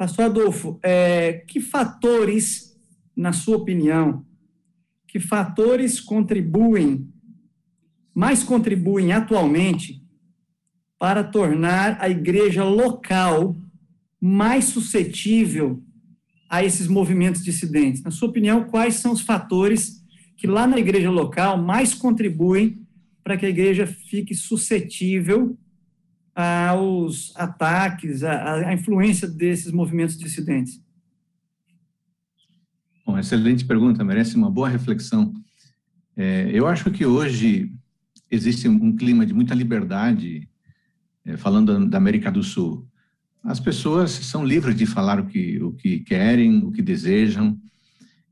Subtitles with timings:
[0.00, 2.74] Pastor Adolfo, é, que fatores,
[3.14, 4.24] na sua opinião,
[5.06, 7.06] que fatores contribuem,
[8.14, 10.02] mais contribuem atualmente
[10.98, 13.54] para tornar a igreja local
[14.18, 15.82] mais suscetível
[16.48, 18.02] a esses movimentos dissidentes?
[18.02, 20.02] Na sua opinião, quais são os fatores
[20.34, 22.86] que lá na igreja local mais contribuem
[23.22, 25.58] para que a igreja fique suscetível
[26.34, 30.80] aos ataques, à, influência desses movimentos dissidentes?
[33.04, 35.32] Bom, excelente pergunta, merece uma boa reflexão.
[36.16, 37.72] É, eu acho que hoje
[38.30, 40.48] existe um clima de muita liberdade,
[41.24, 42.86] é, falando da América do Sul.
[43.42, 47.58] As pessoas são livres de falar o que, o que querem, o que desejam.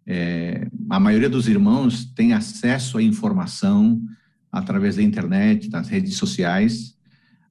[0.06, 4.00] É, a maioria dos irmãos tem acesso à informação
[4.50, 6.97] através da internet, das redes sociais.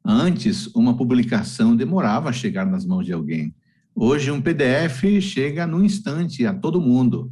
[0.09, 3.53] Antes, uma publicação demorava a chegar nas mãos de alguém.
[3.93, 7.29] Hoje, um PDF chega no instante a todo mundo.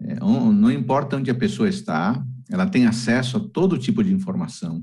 [0.00, 4.82] É, não importa onde a pessoa está, ela tem acesso a todo tipo de informação,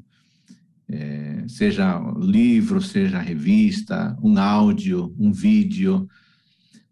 [0.88, 6.08] é, seja livro, seja revista, um áudio, um vídeo.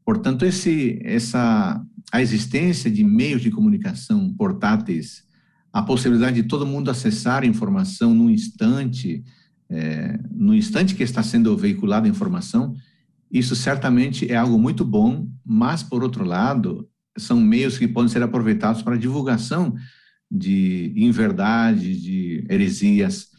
[0.03, 1.79] Portanto, esse, essa,
[2.11, 5.25] a existência de meios de comunicação portáteis,
[5.71, 9.23] a possibilidade de todo mundo acessar a informação no instante,
[9.75, 12.75] é, no instante que está sendo veiculada a informação,
[13.31, 18.21] isso certamente é algo muito bom, mas, por outro lado, são meios que podem ser
[18.21, 19.75] aproveitados para divulgação
[20.29, 23.29] de inverdades, de heresias.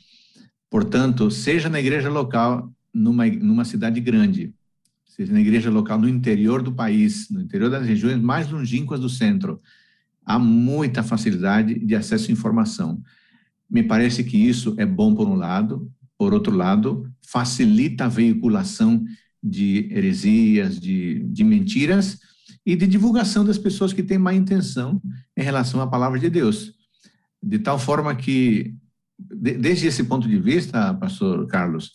[0.69, 4.53] Portanto, seja na igreja local, numa, numa cidade grande,
[5.05, 9.09] seja na igreja local no interior do país, no interior das regiões mais longínquas do
[9.09, 9.61] centro,
[10.27, 13.01] há muita facilidade de acesso à informação.
[13.71, 19.05] Me parece que isso é bom por um lado, por outro lado, facilita a veiculação
[19.43, 22.19] de heresias, de, de mentiras
[22.65, 25.03] e de divulgação das pessoas que têm má intenção
[25.37, 26.73] em relação à palavra de Deus.
[27.43, 28.75] De tal forma que,
[29.19, 31.93] de, desde esse ponto de vista, pastor Carlos,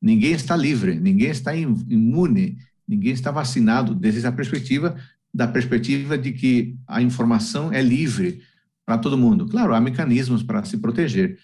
[0.00, 4.96] ninguém está livre, ninguém está imune, ninguém está vacinado desde a perspectiva
[5.34, 8.42] da perspectiva de que a informação é livre
[8.84, 9.46] para todo mundo.
[9.46, 11.38] Claro, há mecanismos para se proteger,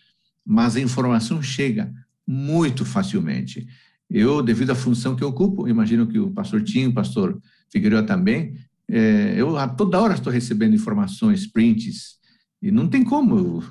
[0.44, 1.92] mas a informação chega
[2.30, 3.66] muito facilmente.
[4.10, 7.40] Eu, devido à função que eu ocupo, imagino que o pastor Tinho, o pastor
[7.72, 8.54] Figueiredo também,
[8.86, 12.18] é, eu a toda hora estou recebendo informações, prints,
[12.60, 13.62] e não tem como.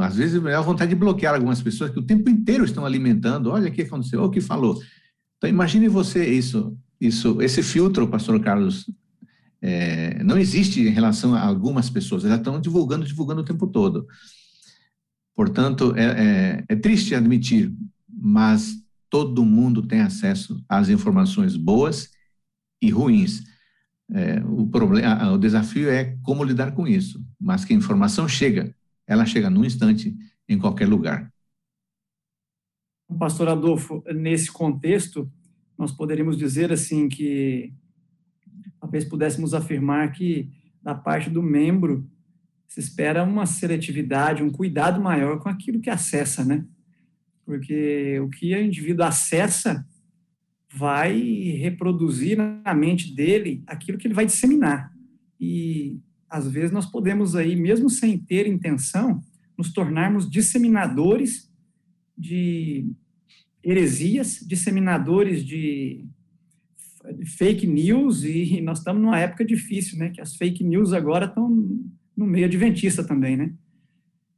[0.00, 3.50] às vezes me dá vontade de bloquear algumas pessoas que o tempo inteiro estão alimentando.
[3.50, 4.80] Olha o que aconteceu, o que falou.
[5.36, 8.86] Então, imagine você isso, isso, esse filtro, pastor Carlos,
[9.60, 12.24] é, não existe em relação a algumas pessoas.
[12.24, 14.06] Elas estão divulgando, divulgando o tempo todo.
[15.36, 17.70] Portanto, é, é, é triste admitir,
[18.08, 18.74] mas
[19.10, 22.10] todo mundo tem acesso às informações boas
[22.80, 23.44] e ruins.
[24.10, 28.74] É, o, problema, o desafio é como lidar com isso, mas que a informação chega,
[29.06, 30.16] ela chega num instante,
[30.48, 31.30] em qualquer lugar.
[33.18, 35.30] Pastor Adolfo, nesse contexto,
[35.76, 37.74] nós poderíamos dizer assim que
[38.80, 40.50] talvez pudéssemos afirmar que
[40.82, 42.08] da parte do membro
[42.66, 46.64] se espera uma seletividade, um cuidado maior com aquilo que acessa, né?
[47.46, 49.86] porque o que o indivíduo acessa
[50.74, 51.16] vai
[51.60, 54.92] reproduzir na mente dele aquilo que ele vai disseminar.
[55.40, 59.22] E às vezes nós podemos aí, mesmo sem ter intenção,
[59.56, 61.48] nos tornarmos disseminadores
[62.18, 62.90] de
[63.62, 66.04] heresias, disseminadores de
[67.38, 71.80] fake news, e nós estamos numa época difícil, né, que as fake news agora estão
[72.16, 73.52] no meio adventista também, né?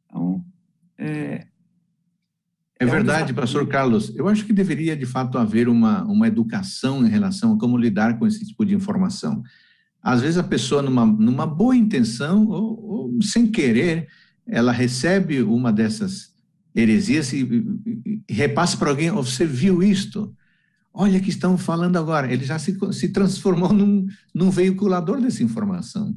[0.06, 0.44] Então,
[0.98, 1.46] é,
[2.80, 4.14] é, é verdade, pastor Carlos.
[4.16, 8.18] Eu acho que deveria, de fato, haver uma, uma educação em relação a como lidar
[8.18, 9.42] com esse tipo de informação.
[10.02, 14.08] Às vezes a pessoa, numa, numa boa intenção, ou, ou sem querer,
[14.46, 16.32] ela recebe uma dessas
[16.74, 20.34] heresias e, e, e repassa para alguém, oh, você viu isto?
[20.94, 22.32] Olha que estão falando agora.
[22.32, 26.14] Ele já se, se transformou num, num veiculador dessa informação.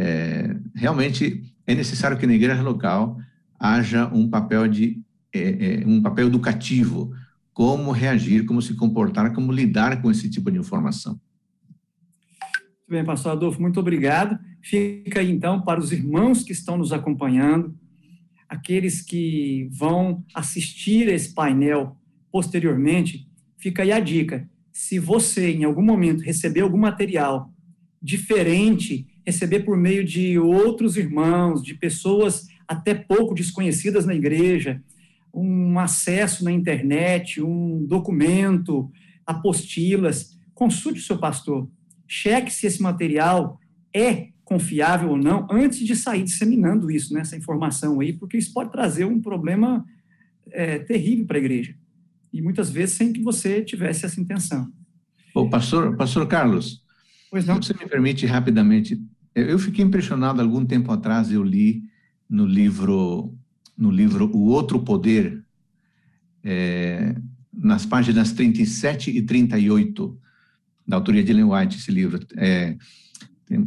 [0.00, 3.18] É, realmente é necessário que na igreja local
[3.58, 5.02] haja um papel de
[5.34, 7.12] é, é, um papel educativo,
[7.52, 11.20] como reagir, como se comportar, como lidar com esse tipo de informação.
[12.42, 14.38] Muito bem, pastor Adolfo, muito obrigado.
[14.62, 17.76] Fica aí, então, para os irmãos que estão nos acompanhando,
[18.48, 21.96] aqueles que vão assistir esse painel
[22.30, 23.28] posteriormente,
[23.58, 24.48] fica aí a dica.
[24.72, 27.52] Se você, em algum momento, receber algum material
[28.00, 34.82] diferente, receber por meio de outros irmãos, de pessoas até pouco desconhecidas na igreja,
[35.34, 38.90] um acesso na internet, um documento,
[39.26, 41.68] apostilas, consulte o seu pastor.
[42.06, 43.60] Cheque se esse material
[43.94, 48.54] é confiável ou não antes de sair disseminando isso, né, essa informação aí, porque isso
[48.54, 49.84] pode trazer um problema
[50.50, 51.74] é, terrível para a igreja.
[52.32, 54.72] E muitas vezes sem que você tivesse essa intenção.
[55.34, 56.82] Ô, pastor, pastor Carlos,
[57.30, 57.60] pois não?
[57.60, 58.98] se você me permite rapidamente,
[59.40, 61.82] eu fiquei impressionado algum tempo atrás, eu li
[62.28, 63.34] no livro,
[63.76, 65.44] no livro O Outro Poder,
[66.44, 67.14] é,
[67.52, 70.18] nas páginas 37 e 38,
[70.86, 72.18] da autoria de Ellen White, esse livro.
[72.36, 72.76] É,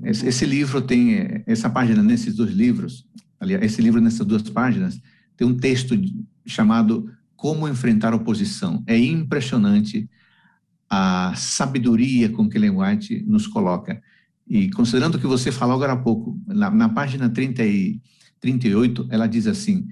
[0.04, 3.06] esse, livro tem, essa página nesses dois livros,
[3.40, 5.00] aliás, esse livro nessas duas páginas,
[5.36, 6.00] tem um texto
[6.46, 8.84] chamado Como Enfrentar a Oposição.
[8.88, 10.10] É impressionante
[10.90, 14.02] a sabedoria com que Ellen White nos coloca.
[14.54, 18.02] E considerando o que você falou agora há pouco, na, na página 30 e
[18.42, 19.88] 38, ela diz assim: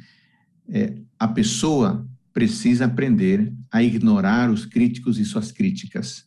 [0.68, 6.26] é, a pessoa precisa aprender a ignorar os críticos e suas críticas.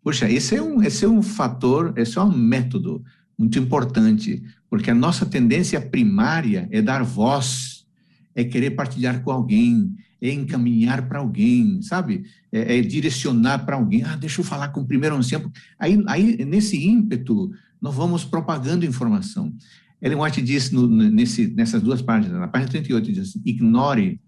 [0.00, 3.02] Poxa, esse é um, esse é um fator, esse é um método
[3.36, 7.84] muito importante, porque a nossa tendência primária é dar voz,
[8.32, 9.92] é querer partilhar com alguém,
[10.22, 12.26] é encaminhar para alguém, sabe?
[12.56, 14.02] É, é direcionar para alguém.
[14.02, 15.50] Ah, deixa eu falar com o primeiro ancião.
[15.78, 17.50] Aí, aí, nesse ímpeto,
[17.80, 19.54] nós vamos propagando informação.
[20.00, 24.20] Ellen White diz no, nesse, nessas duas páginas, na página 38, diz assim, ignore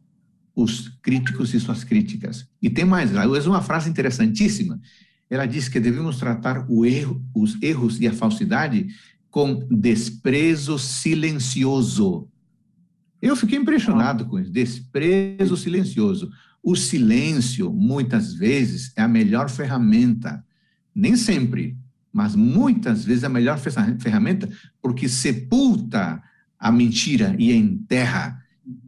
[0.54, 2.46] os críticos e suas críticas.
[2.60, 4.80] E tem mais, ela usa uma frase interessantíssima.
[5.30, 8.88] Ela diz que devemos tratar erro, os erros e a falsidade
[9.30, 12.28] com desprezo silencioso.
[13.20, 16.30] Eu fiquei impressionado com isso, desprezo silencioso.
[16.62, 20.44] O silêncio, muitas vezes, é a melhor ferramenta.
[20.94, 21.76] Nem sempre,
[22.12, 24.48] mas muitas vezes é a melhor ferramenta
[24.82, 26.22] porque sepulta
[26.58, 28.42] a mentira e enterra.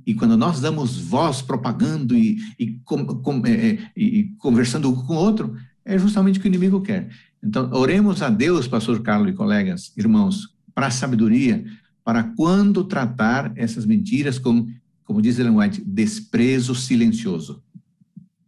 [0.05, 5.14] E quando nós damos voz propagando e, e, com, com, é, é e conversando com
[5.14, 7.08] o outro, é justamente o que o inimigo quer.
[7.43, 11.64] Então, oremos a Deus, pastor Carlos e colegas, irmãos, para a sabedoria,
[12.05, 14.67] para quando tratar essas mentiras com,
[15.10, 17.64] como diz Ellen White, desprezo silencioso.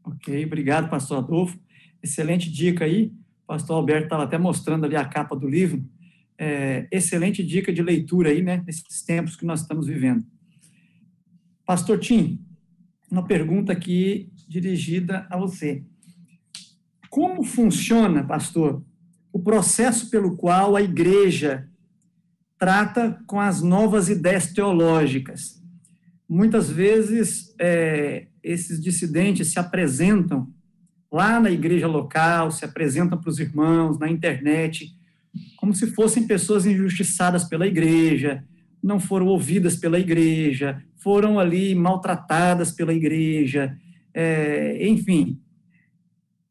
[0.05, 1.59] Ok, obrigado, pastor Adolfo.
[2.01, 3.13] Excelente dica aí.
[3.45, 5.85] Pastor Alberto estava até mostrando ali a capa do livro.
[6.39, 10.25] É, excelente dica de leitura aí, né, nesses tempos que nós estamos vivendo.
[11.67, 12.41] Pastor Tim,
[13.11, 15.83] uma pergunta aqui dirigida a você.
[17.11, 18.85] Como funciona, pastor,
[19.33, 21.69] o processo pelo qual a igreja
[22.57, 25.61] trata com as novas ideias teológicas.
[26.35, 30.49] Muitas vezes, é, esses dissidentes se apresentam
[31.13, 34.97] lá na igreja local, se apresentam para os irmãos, na internet,
[35.59, 38.43] como se fossem pessoas injustiçadas pela igreja,
[38.83, 43.77] não foram ouvidas pela igreja, foram ali maltratadas pela igreja,
[44.15, 45.39] é, enfim.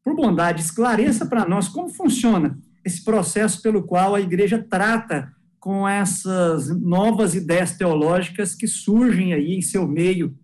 [0.04, 5.88] Por bondade, esclareça para nós como funciona esse processo pelo qual a igreja trata com
[5.88, 10.36] essas novas ideias teológicas que surgem aí em seu meio.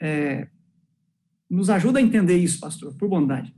[0.00, 0.48] É,
[1.48, 3.54] nos ajuda a entender isso, pastor, por bondade.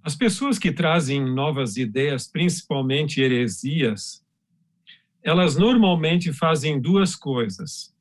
[0.00, 4.24] As pessoas que trazem novas ideias, principalmente heresias,
[5.20, 7.92] elas normalmente fazem duas coisas.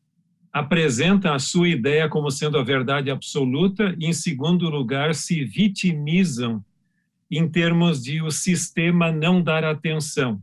[0.53, 6.63] Apresentam a sua ideia como sendo a verdade absoluta e, em segundo lugar, se vitimizam
[7.31, 10.39] em termos de o sistema não dar atenção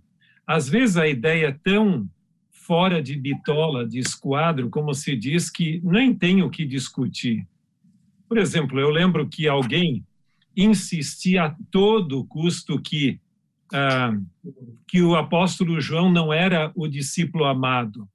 [0.49, 2.09] às vezes a ideia é tão
[2.51, 7.47] fora de bitola, de esquadro, como se diz, que nem tem o que discutir.
[8.27, 10.07] Por exemplo, eu lembro que alguém
[10.57, 13.21] insistia a todo custo que,
[13.75, 14.19] ah,
[14.87, 18.09] que o apóstolo João não era o discípulo amado.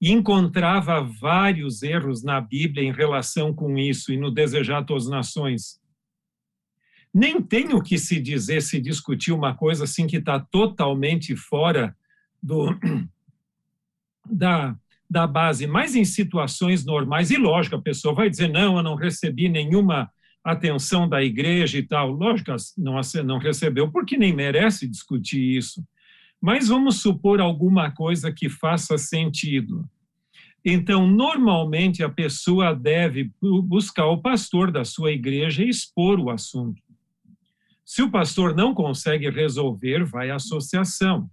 [0.00, 5.10] E encontrava vários erros na Bíblia em relação com isso e no desejar todas as
[5.10, 5.79] nações
[7.12, 11.96] nem tem o que se dizer, se discutir uma coisa assim que está totalmente fora
[12.42, 12.78] do,
[14.24, 14.76] da,
[15.08, 18.94] da base, mas em situações normais, e lógico, a pessoa vai dizer, não, eu não
[18.94, 20.10] recebi nenhuma
[20.42, 22.10] atenção da igreja e tal.
[22.10, 25.84] Lógico, não, não recebeu, porque nem merece discutir isso.
[26.40, 29.88] Mas vamos supor alguma coisa que faça sentido.
[30.64, 36.80] Então, normalmente, a pessoa deve buscar o pastor da sua igreja e expor o assunto.
[37.90, 41.28] Se o pastor não consegue resolver, vai à associação.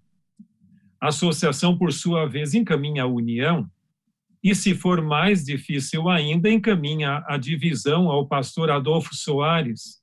[1.00, 3.70] A associação, por sua vez, encaminha a união,
[4.44, 10.02] e se for mais difícil ainda, encaminha a divisão ao pastor Adolfo Soares.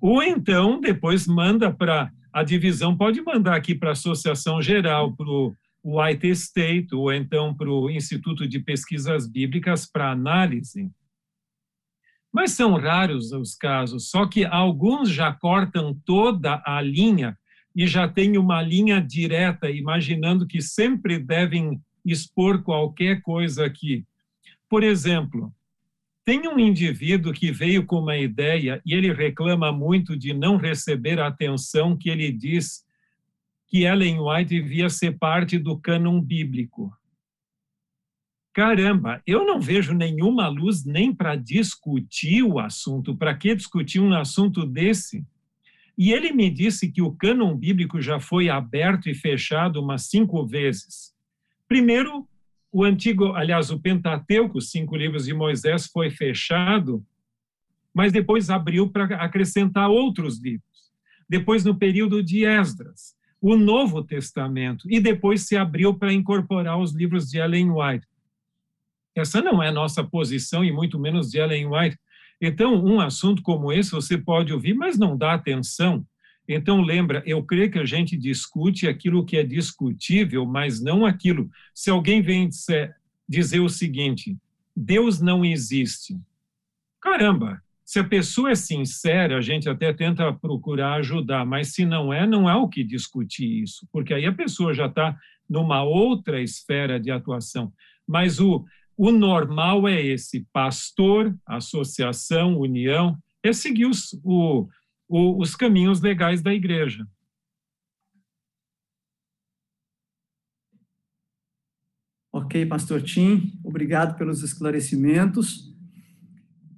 [0.00, 2.12] Ou então, depois manda para.
[2.32, 7.52] A divisão pode mandar aqui para a Associação Geral, para o White State, ou então
[7.56, 10.88] para o Instituto de Pesquisas Bíblicas para análise.
[12.32, 17.36] Mas são raros os casos, só que alguns já cortam toda a linha
[17.74, 24.04] e já têm uma linha direta, imaginando que sempre devem expor qualquer coisa aqui.
[24.68, 25.52] Por exemplo,
[26.24, 31.18] tem um indivíduo que veio com uma ideia e ele reclama muito de não receber
[31.18, 32.84] a atenção que ele diz
[33.66, 36.92] que Ellen White devia ser parte do cânon bíblico.
[38.60, 43.16] Caramba, eu não vejo nenhuma luz nem para discutir o assunto.
[43.16, 45.24] Para que discutir um assunto desse?
[45.96, 50.46] E ele me disse que o cânon bíblico já foi aberto e fechado umas cinco
[50.46, 51.14] vezes.
[51.66, 52.28] Primeiro,
[52.70, 57.02] o antigo, aliás, o Pentateuco, os cinco livros de Moisés, foi fechado,
[57.94, 60.92] mas depois abriu para acrescentar outros livros.
[61.26, 66.92] Depois, no período de Esdras, o Novo Testamento, e depois se abriu para incorporar os
[66.92, 68.09] livros de Ellen White.
[69.14, 71.98] Essa não é nossa posição, e muito menos de Ellen White.
[72.40, 76.06] Então, um assunto como esse você pode ouvir, mas não dá atenção.
[76.48, 81.50] Então, lembra, eu creio que a gente discute aquilo que é discutível, mas não aquilo.
[81.74, 82.96] Se alguém vem dizer,
[83.28, 84.36] dizer o seguinte:
[84.74, 86.18] Deus não existe.
[87.00, 92.12] Caramba, se a pessoa é sincera, a gente até tenta procurar ajudar, mas se não
[92.12, 95.16] é, não há o que discutir isso, porque aí a pessoa já está
[95.48, 97.72] numa outra esfera de atuação.
[98.06, 98.64] Mas o,
[99.02, 104.68] o normal é esse: pastor, associação, união, é seguir os, o,
[105.08, 107.08] o, os caminhos legais da igreja.
[112.30, 115.74] Ok, pastor Tim, obrigado pelos esclarecimentos.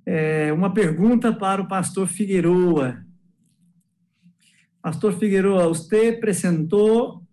[0.07, 3.05] É, uma pergunta para o pastor Figueroa.
[4.81, 7.27] Pastor Figueroa, você apresentou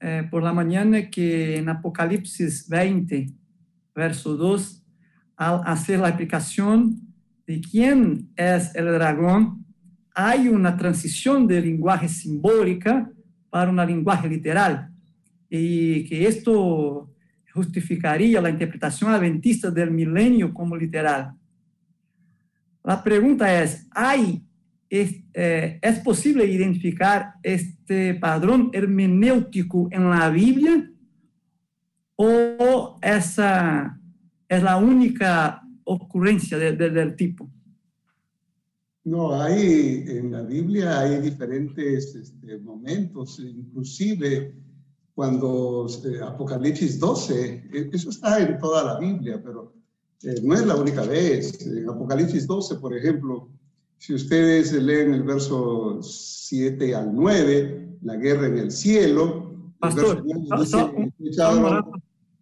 [0.00, 3.34] eh, por la mañana que en Apocalipsis 20,
[3.96, 4.84] verso 2,
[5.36, 7.00] al hacer la aplicación
[7.46, 9.64] de quién es el dragón,
[10.14, 13.10] hay una transición de lenguaje simbólica
[13.50, 14.90] para una lenguaje literal
[15.48, 17.10] y que esto
[17.52, 21.32] justificaría la interpretación adventista del milenio como literal.
[22.84, 24.42] La pregunta es, ¿hay,
[24.88, 30.90] es, eh, ¿es posible identificar este padrón hermenéutico en la Biblia?
[32.16, 34.00] O esa
[34.48, 37.48] es la única ocurrencia de, de, del tipo?
[39.04, 44.52] No, hay en la Biblia hay diferentes este, momentos, inclusive
[45.14, 49.72] cuando eh, Apocalipsis 12, e, eso está en toda la Biblia, pero
[50.22, 51.66] eh, no es la única vez.
[51.66, 53.48] En Apocalipsis 12, por ejemplo,
[53.98, 59.72] si ustedes leen el verso 7 al 9, la guerra en el cielo.
[59.78, 60.42] Pastor, el
[61.18, 61.42] dice,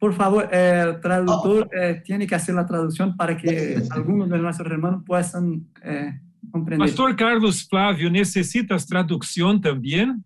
[0.04, 4.70] por favor, el traductor eh, tiene que hacer la traducción para que algunos de nuestros
[4.70, 6.20] hermanos puedan eh,
[6.50, 6.86] comprender.
[6.86, 10.22] Pastor Carlos Flávio, necessitas tradução também?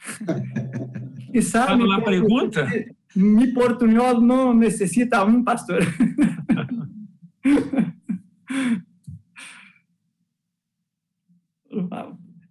[1.30, 2.66] Quizá Para a pergunta?
[3.14, 5.78] Mi portunhol não necessita um pastor.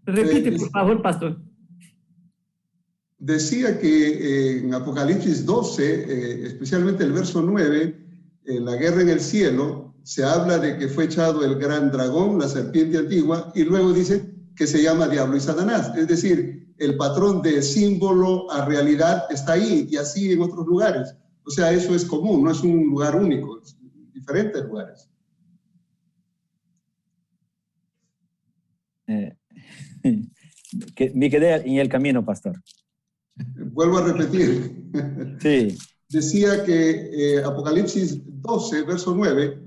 [0.08, 1.47] Repite, por favor, pastor.
[3.28, 8.06] Decía que eh, en Apocalipsis 12, eh, especialmente el verso 9,
[8.46, 12.40] en la guerra en el cielo, se habla de que fue echado el gran dragón,
[12.40, 15.92] la serpiente antigua, y luego dice que se llama diablo y Satanás.
[15.98, 21.14] Es decir, el patrón de símbolo a realidad está ahí y así en otros lugares.
[21.46, 23.76] O sea, eso es común, no es un lugar único, es
[24.14, 25.10] diferentes lugares.
[29.08, 29.36] Eh,
[31.14, 32.58] me quedé en el camino, pastor.
[33.74, 34.75] Vuelvo a repetir.
[35.39, 35.77] Sí.
[36.10, 39.62] Decía que eh, Apocalipsis 12, verso 9.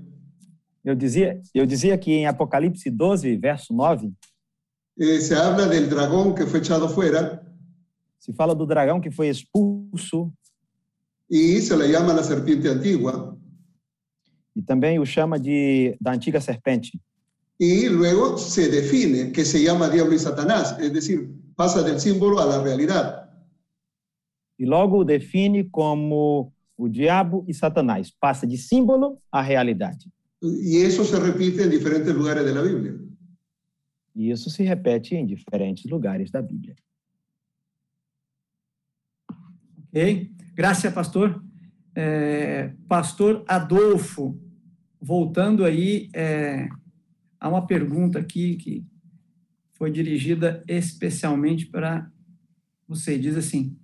[0.83, 4.11] Eu dizia, eu dizia que em Apocalipse 12, verso 9,
[4.99, 7.45] eh, se habla del dragón que fue echado fuera
[8.21, 10.31] se fala do dragão que foi expulso
[11.27, 13.35] y se le llama la serpiente antigua.
[14.55, 16.91] e também o chama de da antiga serpente.
[17.59, 22.39] Y luego se define que se llama diablo y Satanás, es decir, pasa del símbolo
[22.39, 23.20] a la realidad.
[24.61, 28.11] E logo o define como o diabo e Satanás.
[28.11, 30.07] Passa de símbolo à realidade.
[30.39, 32.93] Y eso se repite en diferentes lugares de la Biblia.
[34.15, 36.75] E isso se repete em diferentes lugares da Bíblia.
[39.87, 41.43] Ok, graças, pastor.
[41.95, 44.39] É, pastor Adolfo,
[45.01, 46.69] voltando aí é,
[47.39, 48.85] a uma pergunta aqui que
[49.73, 52.11] foi dirigida especialmente para
[52.87, 53.17] você.
[53.17, 53.75] Diz assim: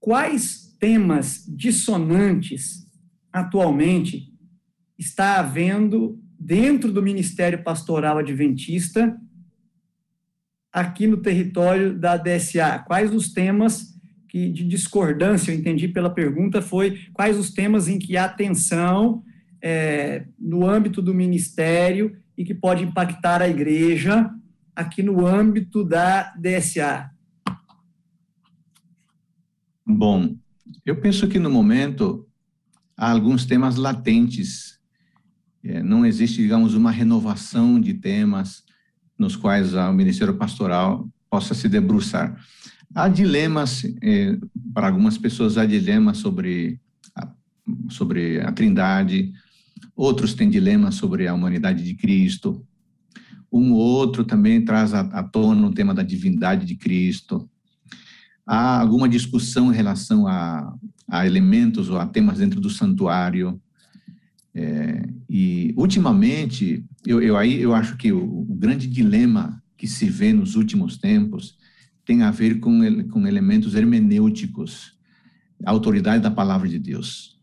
[0.00, 2.86] quais temas dissonantes
[3.30, 4.32] atualmente
[4.98, 9.16] está havendo dentro do Ministério Pastoral Adventista,
[10.72, 12.82] aqui no território da DSA?
[12.86, 13.94] Quais os temas
[14.26, 19.22] que, de discordância, eu entendi pela pergunta, foi quais os temas em que há tensão
[19.62, 24.30] é, no âmbito do ministério e que pode impactar a igreja
[24.74, 27.10] aqui no âmbito da DSA?
[29.86, 30.36] Bom,
[30.84, 32.26] eu penso que no momento
[32.96, 34.78] há alguns temas latentes.
[35.62, 38.64] É, não existe, digamos, uma renovação de temas
[39.18, 42.34] nos quais o Ministério Pastoral possa se debruçar.
[42.94, 44.36] Há dilemas, eh,
[44.74, 46.80] para algumas pessoas, há dilemas sobre
[47.14, 47.30] a,
[47.88, 49.32] sobre a Trindade,
[49.94, 52.66] outros têm dilemas sobre a humanidade de Cristo,
[53.52, 57.48] um ou outro também traz à, à tona o tema da divindade de Cristo.
[58.52, 60.76] Há alguma discussão em relação a,
[61.08, 63.62] a elementos ou a temas dentro do santuário.
[64.52, 70.06] É, e, ultimamente, eu, eu, aí eu acho que o, o grande dilema que se
[70.06, 71.56] vê nos últimos tempos
[72.04, 72.80] tem a ver com,
[73.10, 74.98] com elementos hermenêuticos,
[75.64, 77.38] a autoridade da palavra de Deus.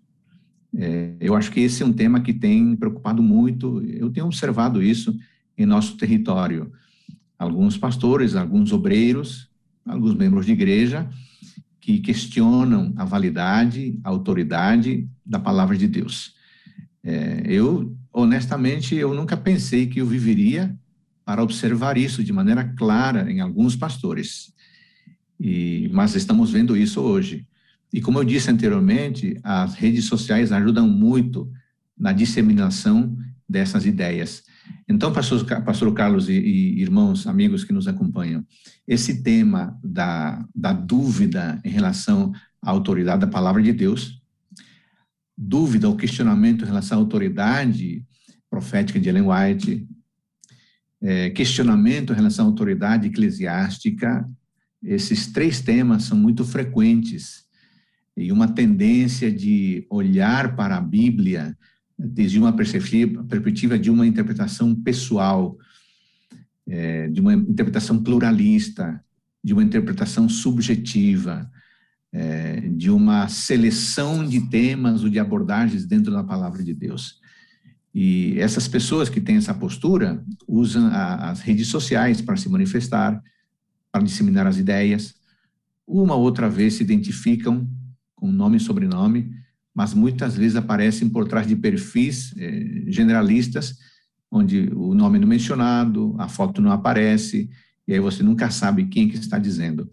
[0.76, 4.84] É, eu acho que esse é um tema que tem preocupado muito, eu tenho observado
[4.84, 5.18] isso
[5.58, 6.70] em nosso território.
[7.40, 9.47] Alguns pastores, alguns obreiros,
[9.88, 11.10] alguns membros de igreja
[11.80, 16.34] que questionam a validade, a autoridade da palavra de Deus.
[17.04, 20.78] É, eu, honestamente, eu nunca pensei que eu viveria
[21.24, 24.54] para observar isso de maneira clara em alguns pastores.
[25.40, 27.48] E, mas estamos vendo isso hoje.
[27.94, 31.50] E como eu disse anteriormente, as redes sociais ajudam muito
[31.98, 33.18] na disseminação
[33.48, 34.44] dessas ideias.
[34.88, 38.46] Então, pastor, pastor Carlos e, e, irmãos, amigos que nos acompanham,
[38.88, 42.32] esse tema da, da dúvida em relação
[42.62, 44.22] à autoridade da palavra de Deus,
[45.38, 48.04] dúvida ou questionamento em relação à autoridade
[48.50, 49.88] profética de Ellen White,
[51.02, 54.28] é, questionamento em relação à autoridade eclesiástica
[54.84, 57.46] esses três temas são muito frequentes
[58.16, 61.58] e uma tendência de olhar para a Bíblia
[61.98, 65.58] desde uma perspectiva de uma interpretação pessoal,
[66.68, 69.04] é, de uma interpretação pluralista,
[69.44, 71.50] de uma interpretação subjetiva,
[72.12, 77.20] é, de uma seleção de temas ou de abordagens dentro da palavra de Deus.
[77.94, 83.22] E essas pessoas que têm essa postura usam as redes sociais para se manifestar,
[83.92, 85.16] para disseminar as ideias.
[85.88, 87.68] Uma outra vez se identificam
[88.16, 89.32] com nome e sobrenome,
[89.78, 93.78] mas muitas vezes aparecem por trás de perfis eh, generalistas,
[94.32, 97.48] onde o nome não é mencionado, a foto não aparece,
[97.88, 99.88] e aí você nunca sabe quem que está dizendo.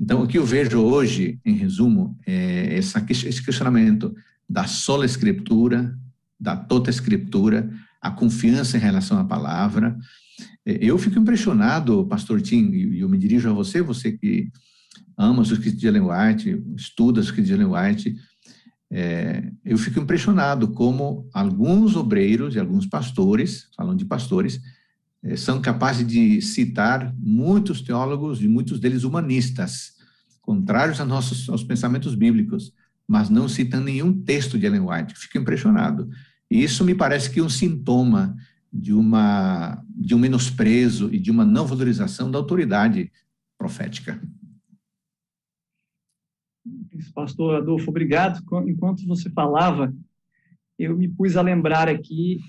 [0.00, 4.14] Então, o que eu vejo hoje, em resumo, é essa, esse questionamento
[4.48, 5.94] da sola escritura,
[6.40, 7.70] da tota escritura,
[8.00, 9.94] a confiança em relação à palavra,
[10.64, 14.50] é, eu fico impressionado, pastor Tim, e eu me dirijo a você, você que
[15.18, 18.16] ama os escritos de Ellen White, estuda os escritos de Ellen White,
[18.94, 24.60] é, eu fico impressionado como alguns obreiros e alguns pastores, falando de pastores,
[25.22, 29.94] é, são capazes de citar muitos teólogos e muitos deles humanistas,
[30.42, 32.74] contrários aos nossos aos pensamentos bíblicos,
[33.08, 35.14] mas não citam nenhum texto de Ellen White.
[35.16, 36.10] Fico impressionado.
[36.50, 38.36] E isso me parece que é um sintoma
[38.70, 43.10] de, uma, de um menosprezo e de uma não valorização da autoridade
[43.56, 44.20] profética.
[47.14, 48.40] Pastor Adolfo, obrigado.
[48.66, 49.92] Enquanto você falava,
[50.78, 52.40] eu me pus a lembrar aqui,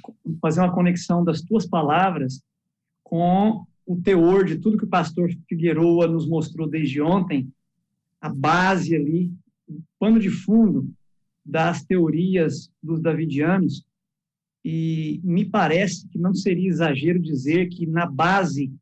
[0.42, 2.42] fazer uma conexão das tuas palavras
[3.04, 7.52] com o teor de tudo que o pastor Figueroa nos mostrou desde ontem,
[8.22, 9.32] a base ali,
[9.68, 10.90] o pano de fundo
[11.46, 13.86] das teorias dos davidianos,
[14.64, 18.74] e me parece que não seria exagero dizer que na base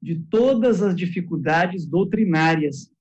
[0.00, 2.91] de todas as dificuldades doutrinárias,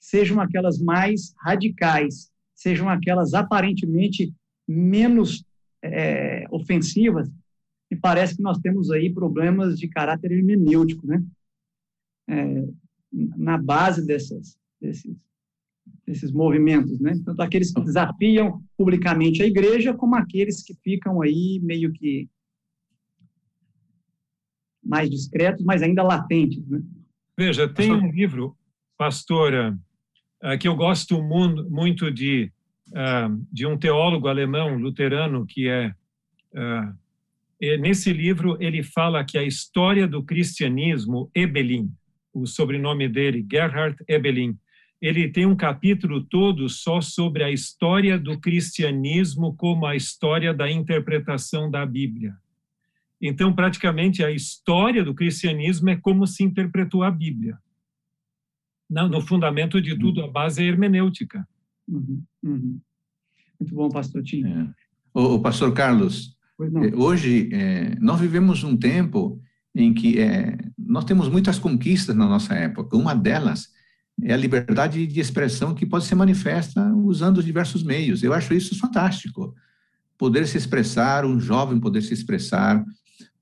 [0.00, 4.32] sejam aquelas mais radicais, sejam aquelas aparentemente
[4.66, 5.44] menos
[5.82, 7.30] é, ofensivas,
[7.90, 11.22] me parece que nós temos aí problemas de caráter hermenêutico, né?
[12.28, 12.64] É,
[13.12, 15.16] na base dessas, desses,
[16.06, 17.20] desses movimentos, né?
[17.24, 22.28] Tanto aqueles que desafiam publicamente a igreja, como aqueles que ficam aí meio que
[24.82, 26.80] mais discretos, mas ainda latentes, né?
[27.36, 28.56] Veja, tem um livro,
[28.96, 29.76] pastora,
[30.58, 32.50] que eu gosto muito de
[32.92, 35.94] eh, de um teólogo alemão luterano que é
[36.52, 41.88] eh, nesse livro ele fala que a história do cristianismo Ebelin,
[42.34, 44.58] o sobrenome dele Gerhard Ebelin,
[45.00, 50.68] ele tem um capítulo todo só sobre a história do cristianismo como a história da
[50.68, 52.34] interpretação da Bíblia.
[53.22, 57.56] Então, praticamente, a história do cristianismo é como se interpretou a Bíblia.
[58.90, 61.46] No, fundamento de tudo, a base é hermenêutica.
[61.86, 62.80] Uhum, uhum.
[63.60, 64.44] Muito bom, pastor Tim.
[64.44, 64.66] É.
[65.14, 69.40] O, o, pastor Carlos, é, hoje é, nós vivemos um tempo
[69.74, 72.96] em que é, nós temos muitas conquistas na nossa época.
[72.96, 73.68] Uma delas
[74.22, 78.22] é a liberdade de expressão que pode ser manifesta usando diversos meios.
[78.22, 79.54] Eu acho isso fantástico.
[80.18, 82.84] Poder se expressar, um jovem poder se expressar,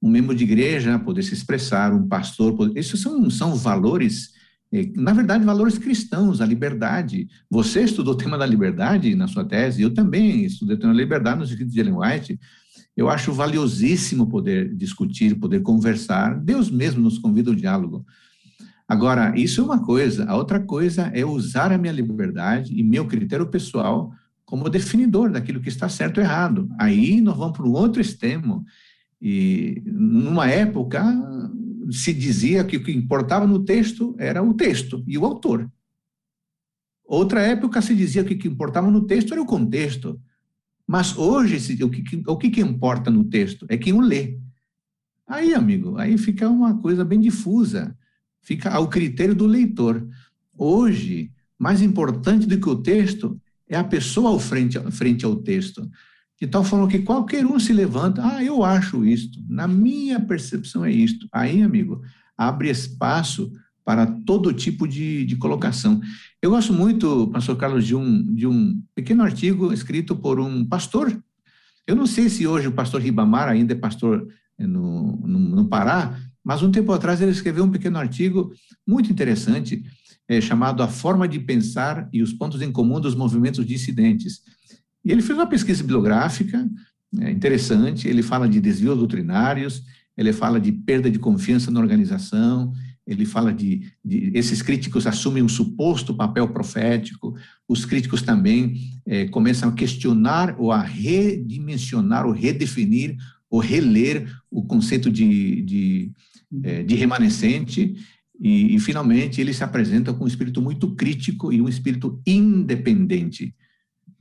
[0.00, 2.78] um membro de igreja poder se expressar, um pastor, poder...
[2.78, 4.32] isso são, são valores,
[4.96, 7.28] na verdade, valores cristãos, a liberdade.
[7.50, 10.98] Você estudou o tema da liberdade na sua tese, eu também estudei o tema da
[10.98, 12.38] liberdade nos escritos de Ellen White.
[12.96, 16.38] Eu acho valiosíssimo poder discutir, poder conversar.
[16.38, 18.04] Deus mesmo nos convida ao diálogo.
[18.87, 20.24] Agora, isso é uma coisa.
[20.24, 24.12] A outra coisa é usar a minha liberdade e meu critério pessoal
[24.44, 26.68] como definidor daquilo que está certo ou errado.
[26.78, 28.64] Aí nós vamos para um outro extremo
[29.20, 31.04] e numa época
[31.90, 35.70] se dizia que o que importava no texto era o texto e o autor.
[37.05, 40.20] Outra época se dizia que o que importava no texto era o contexto.
[40.87, 44.38] Mas hoje o que, o que importa no texto é quem o lê.
[45.27, 47.96] Aí, amigo, aí fica uma coisa bem difusa.
[48.42, 50.07] Fica ao critério do leitor.
[50.57, 55.88] Hoje, mais importante do que o texto é a pessoa frente, frente ao texto
[56.40, 60.85] de tal forma que qualquer um se levanta, ah, eu acho isto, na minha percepção
[60.85, 61.29] é isto.
[61.33, 62.03] Aí, amigo,
[62.37, 63.53] abre espaço
[63.85, 66.01] para todo tipo de, de colocação.
[66.40, 71.18] Eu gosto muito, pastor Carlos, de um, de um pequeno artigo escrito por um pastor.
[71.87, 75.64] Eu não sei se hoje o pastor Ribamar ainda é pastor eh, no, no, no
[75.68, 78.53] Pará, mas um tempo atrás ele escreveu um pequeno artigo
[78.87, 79.83] muito interessante,
[80.29, 84.42] é, chamado A Forma de Pensar e os Pontos em Comum dos Movimentos Dissidentes.
[85.04, 86.68] E ele fez uma pesquisa bibliográfica
[87.20, 89.82] é, interessante, ele fala de desvios doutrinários,
[90.16, 92.72] ele fala de perda de confiança na organização,
[93.06, 97.34] ele fala de, de esses críticos assumem um suposto papel profético,
[97.66, 103.16] os críticos também é, começam a questionar ou a redimensionar ou redefinir
[103.48, 106.12] ou reler o conceito de, de,
[106.62, 107.96] é, de remanescente,
[108.38, 113.54] e, e, finalmente ele se apresenta com um espírito muito crítico e um espírito independente.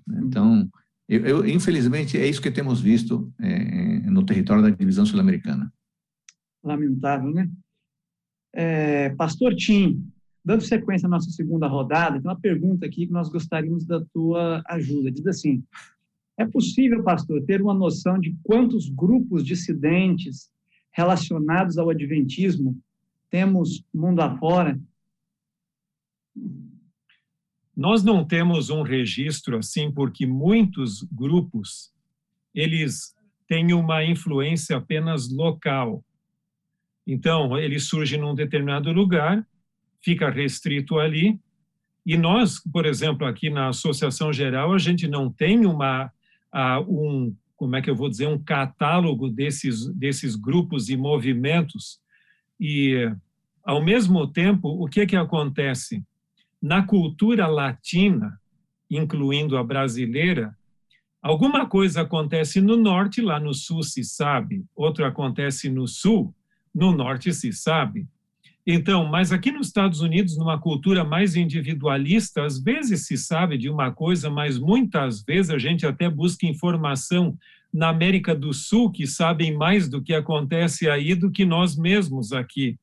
[0.08, 0.22] Né?
[0.24, 0.70] Então,
[1.08, 5.72] eu, eu, infelizmente, é isso que temos visto é, no território da divisão sul-americana.
[6.64, 7.50] Lamentável, né?
[8.54, 10.04] É, Pastor Tim,
[10.44, 14.64] dando sequência à nossa segunda rodada, tem uma pergunta aqui que nós gostaríamos da tua
[14.68, 15.12] ajuda.
[15.12, 15.64] Diz assim:
[16.38, 20.52] é possível, pastor, ter uma noção de quantos grupos dissidentes
[20.92, 22.78] relacionados ao adventismo
[23.30, 24.80] temos mundo afora?
[27.78, 31.94] Nós não temos um registro assim porque muitos grupos
[32.54, 33.16] eles
[33.48, 36.04] têm uma influência apenas local.
[37.06, 39.46] Então, ele surge num determinado lugar,
[40.02, 41.40] fica restrito ali,
[42.04, 46.12] e nós, por exemplo, aqui na Associação Geral, a gente não tem uma
[46.88, 52.00] um como é que eu vou dizer um catálogo desses desses grupos e movimentos
[52.60, 53.12] e
[53.64, 56.04] ao mesmo tempo o que que acontece
[56.62, 58.40] na cultura latina,
[58.90, 60.56] incluindo a brasileira,
[61.22, 66.34] alguma coisa acontece no norte, lá no sul se sabe, outra acontece no sul,
[66.74, 68.08] no norte se sabe.
[68.70, 73.70] Então, mas aqui nos Estados Unidos, numa cultura mais individualista, às vezes se sabe de
[73.70, 77.38] uma coisa, mas muitas vezes a gente até busca informação
[77.74, 82.34] na América do Sul que sabem mais do que acontece aí do que nós mesmos
[82.34, 82.78] aqui.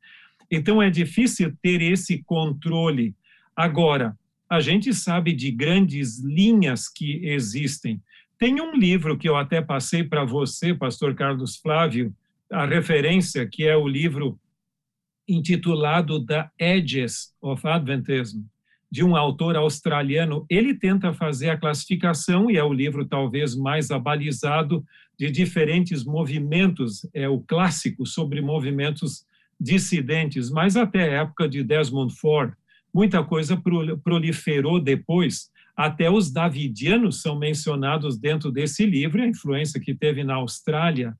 [0.50, 3.14] Então é difícil ter esse controle
[3.56, 8.02] Agora, a gente sabe de grandes linhas que existem.
[8.38, 12.14] Tem um livro que eu até passei para você, pastor Carlos Flávio,
[12.50, 14.38] a referência, que é o livro
[15.26, 18.42] intitulado The Edges of Adventism,
[18.90, 20.44] de um autor australiano.
[20.50, 24.84] Ele tenta fazer a classificação, e é o livro talvez mais abalizado,
[25.18, 29.24] de diferentes movimentos, é o clássico sobre movimentos
[29.58, 32.52] dissidentes, mas até a época de Desmond Ford,
[32.94, 33.60] muita coisa
[34.04, 35.50] proliferou depois.
[35.76, 41.16] Até os davidianos são mencionados dentro desse livro, a influência que teve na Austrália.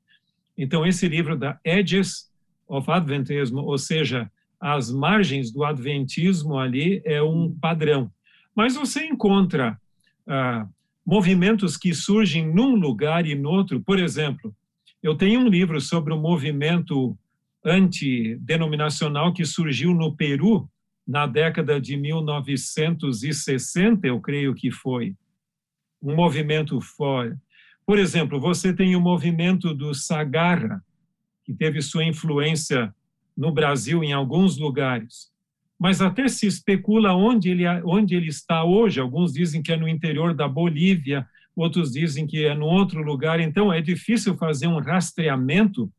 [0.57, 2.31] Então, esse livro da Edges
[2.65, 8.09] of Adventism, ou seja, as margens do adventismo ali, é um padrão.
[8.55, 9.77] Mas você encontra
[10.25, 10.65] ah,
[11.05, 13.81] movimentos que surgem num lugar e no outro.
[13.81, 14.55] Por exemplo,
[15.03, 17.17] eu tenho um livro sobre o movimento
[17.63, 20.69] antidenominacional que surgiu no Peru
[21.07, 25.15] na década de 1960, eu creio que foi,
[26.01, 27.39] um movimento fora.
[27.85, 30.83] Por exemplo, você tem o movimento do Sagarra,
[31.43, 32.93] que teve sua influência
[33.37, 35.29] no Brasil em alguns lugares.
[35.77, 38.99] Mas até se especula onde ele, onde ele está hoje.
[38.99, 43.39] Alguns dizem que é no interior da Bolívia, outros dizem que é no outro lugar.
[43.39, 45.91] Então, é difícil fazer um rastreamento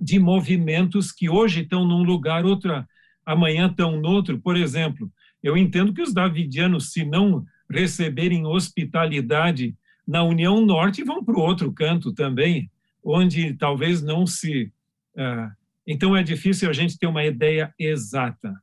[0.00, 2.86] de movimentos que hoje estão num lugar, outra
[3.24, 4.38] amanhã estão no outro.
[4.38, 5.10] Por exemplo,
[5.42, 9.74] eu entendo que os davidianos, se não receberem hospitalidade
[10.06, 12.70] na União Norte, vão para o outro canto também,
[13.02, 14.72] onde talvez não se.
[15.16, 15.50] Uh,
[15.86, 18.54] então é difícil a gente ter uma ideia exata.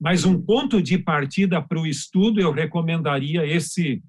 [0.00, 4.02] Mas um ponto de partida para o estudo, eu recomendaria esse,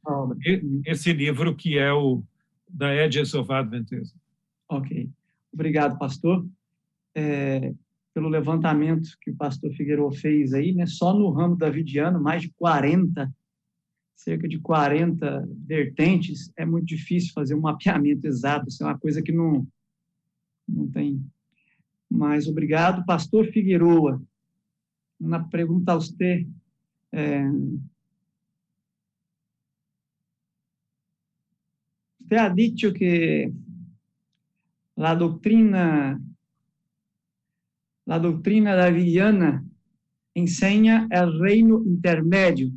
[0.86, 2.24] esse livro que é o
[2.69, 4.15] da Edges of Adventism.
[4.69, 5.10] Ok.
[5.52, 6.47] Obrigado, pastor.
[7.13, 7.74] É,
[8.13, 10.86] pelo levantamento que o pastor Figueiredo fez aí, né?
[10.86, 13.32] Só no ramo davidiano, mais de 40
[14.21, 19.21] cerca de 40 vertentes, é muito difícil fazer um mapeamento exato, isso é uma coisa
[19.21, 19.67] que não,
[20.67, 21.26] não tem.
[22.10, 24.21] Mas obrigado, pastor Figueroa.
[25.19, 26.47] Uma pergunta a você.
[27.12, 27.43] É,
[32.19, 33.52] Você ha dicho que
[34.95, 36.21] a doutrina
[38.08, 39.64] a doutrina davidiana
[40.34, 42.72] ensina o reino intermédio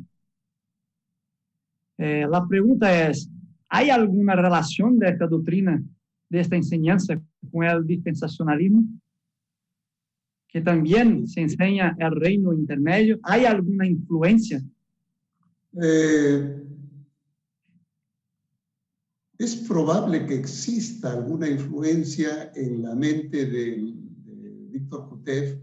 [1.97, 3.29] Eh, la pregunta es,
[3.69, 5.81] ¿hay alguna relación de esta doctrina,
[6.29, 8.83] de esta enseñanza con el dispensacionalismo?
[10.47, 13.19] Que también se enseña el reino intermedio.
[13.23, 14.61] ¿Hay alguna influencia?
[15.81, 16.63] Eh,
[19.37, 23.93] es probable que exista alguna influencia en la mente de,
[24.75, 25.61] Víctor Kutev,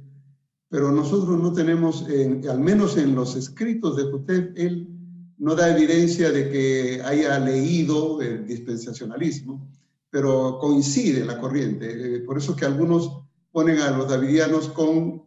[0.69, 2.07] pero nosotros no tenemos,
[2.49, 4.89] al menos en los escritos de Kutev, él
[5.37, 9.69] no da evidencia de que haya leído el dispensacionalismo,
[10.09, 11.87] pero coincide la corriente.
[12.17, 15.25] Eh, por eso que algunos ponen a los davidianos con...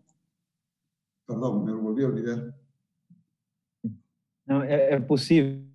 [1.28, 2.56] Perdón, me volví a olvidar.
[4.48, 5.66] Não, é, é possível,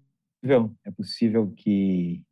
[0.84, 2.24] é possível que,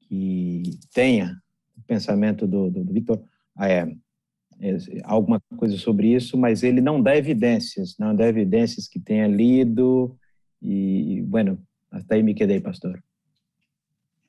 [0.00, 1.42] que tenha
[1.76, 3.28] o pensamento do, do, do
[3.60, 3.96] é,
[5.04, 10.16] alguma coisa sobre isso, mas ele não dá evidências, não dá evidências que tenha lido
[10.66, 11.58] Y bueno,
[11.90, 13.04] hasta ahí me quedé, pastor.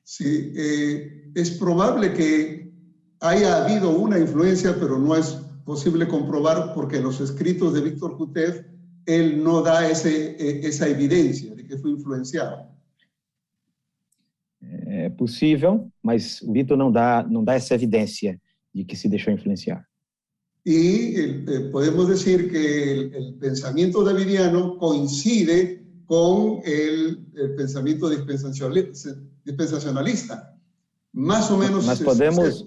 [0.04, 2.70] Sí, eh, es probable que
[3.20, 5.30] haya habido una influencia, pero no es
[5.64, 8.18] posible comprobar porque en los escritos de Víctor
[9.06, 12.68] él no da ese, eh, esa evidencia de que fue influenciado.
[14.60, 18.38] É possível, mas o Vitor não dá, não dá essa evidência
[18.74, 19.86] de que se deixou influenciar.
[20.68, 30.58] Y eh, podemos decir que el, el pensamiento davidiano coincide con el, el pensamiento dispensacionalista.
[31.12, 31.86] Más ou menos.
[31.86, 32.66] Mas podemos,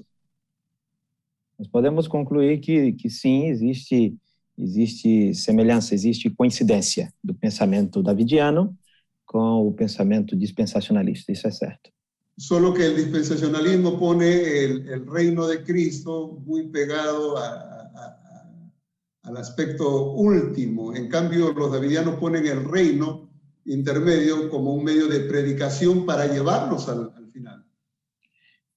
[1.60, 4.16] nós podemos concluir que, que sim, existe,
[4.58, 8.78] existe semelhança, existe coincidência do pensamento davidiano
[9.26, 11.92] com o pensamento dispensacionalista, isso é certo.
[12.38, 17.79] Solo que el dispensacionalismo pone el, el reino de Cristo muy pegado a,
[19.30, 20.96] al aspecto último.
[20.96, 23.30] En cambio, los davidianos ponen el reino
[23.66, 27.64] intermedio como um meio de predicação para llevarnos al, al final.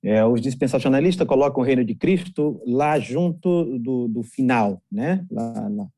[0.02, 5.24] É, os dispensacionalistas colocam o reino de Cristo lá junto do, do final, né?
[5.30, 5.88] Lá, lá.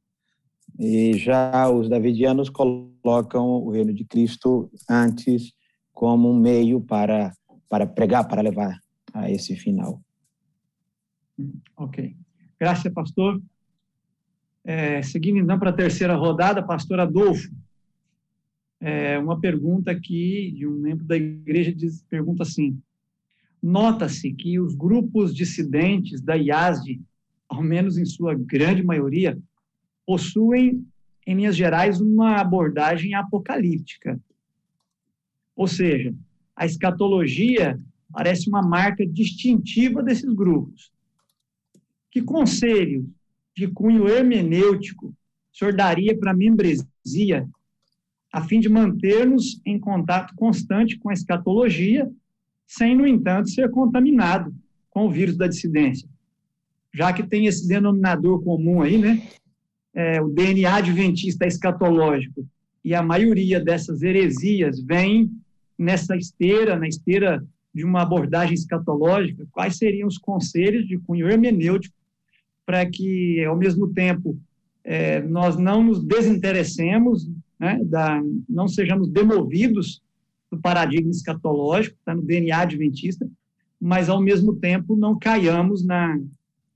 [0.78, 5.52] E já os davidianos colocam o reino de Cristo antes
[5.92, 7.32] como um meio para
[7.68, 8.78] para pregar, para levar
[9.12, 10.00] a esse final.
[11.76, 12.14] Ok.
[12.60, 13.40] Graças, pastor.
[14.64, 17.50] É, seguindo então para a terceira rodada, pastor Adolfo
[18.84, 22.78] é, uma pergunta aqui de um membro da igreja diz, pergunta assim:
[23.62, 27.00] nota-se que os grupos dissidentes da IASD,
[27.48, 29.38] ao menos em sua grande maioria,
[30.04, 30.86] possuem,
[31.26, 34.20] em linhas gerais, uma abordagem apocalíptica.
[35.56, 36.14] Ou seja,
[36.54, 37.80] a escatologia
[38.12, 40.92] parece uma marca distintiva desses grupos.
[42.10, 43.10] Que conselho
[43.56, 45.06] de cunho hermenêutico
[45.52, 47.48] o senhor daria para a membresia
[48.34, 52.10] a fim de manter-nos em contato constante com a escatologia,
[52.66, 54.52] sem, no entanto, ser contaminado
[54.90, 56.08] com o vírus da dissidência.
[56.92, 59.22] Já que tem esse denominador comum aí, né?
[59.94, 62.44] É, o DNA adventista escatológico,
[62.84, 65.30] e a maioria dessas heresias vem
[65.78, 67.40] nessa esteira, na esteira
[67.72, 71.94] de uma abordagem escatológica, quais seriam os conselhos de cunho hermenêutico
[72.64, 74.38] para que, ao mesmo tempo,
[74.82, 80.02] é, nós não nos desinteressemos né, da, não sejamos demovidos
[80.50, 83.28] do paradigma escatológico, está no DNA adventista,
[83.80, 86.18] mas ao mesmo tempo não caiamos na,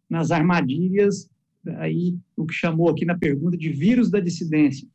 [0.09, 1.29] nas armadilhas,
[1.77, 4.89] aí o que chamou aqui na pergunta de vírus da dissidência.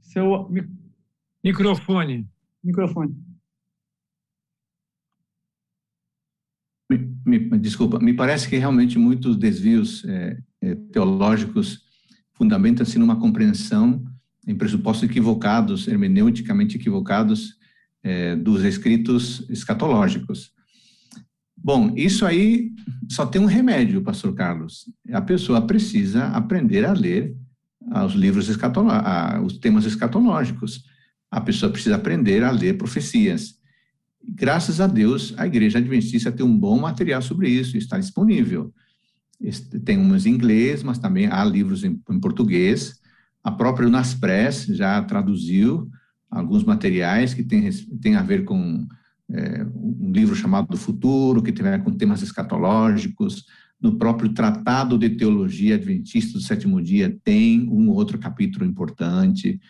[0.00, 0.50] Seu
[1.42, 2.28] microfone.
[2.62, 3.31] Microfone.
[7.24, 11.82] Me, me, desculpa, me parece que realmente muitos desvios é, é, teológicos
[12.34, 14.04] fundamentam-se numa compreensão
[14.46, 17.56] em pressupostos equivocados, hermeneuticamente equivocados,
[18.02, 20.52] é, dos escritos escatológicos.
[21.56, 22.72] Bom, isso aí
[23.08, 24.86] só tem um remédio, pastor Carlos.
[25.12, 27.36] A pessoa precisa aprender a ler
[28.04, 30.84] os livros escatológicos, os temas escatológicos.
[31.30, 33.54] A pessoa precisa aprender a ler profecias.
[34.24, 38.72] Graças a Deus, a Igreja Adventista tem um bom material sobre isso, está disponível.
[39.84, 43.00] Tem uns em inglês, mas também há livros em, em português.
[43.42, 45.90] A própria Unaspress já traduziu
[46.30, 47.68] alguns materiais que têm
[48.00, 48.86] tem a ver com
[49.30, 53.44] é, um livro chamado Do Futuro, que tem a ver com temas escatológicos.
[53.80, 59.60] No próprio Tratado de Teologia Adventista do Sétimo Dia tem um outro capítulo importante.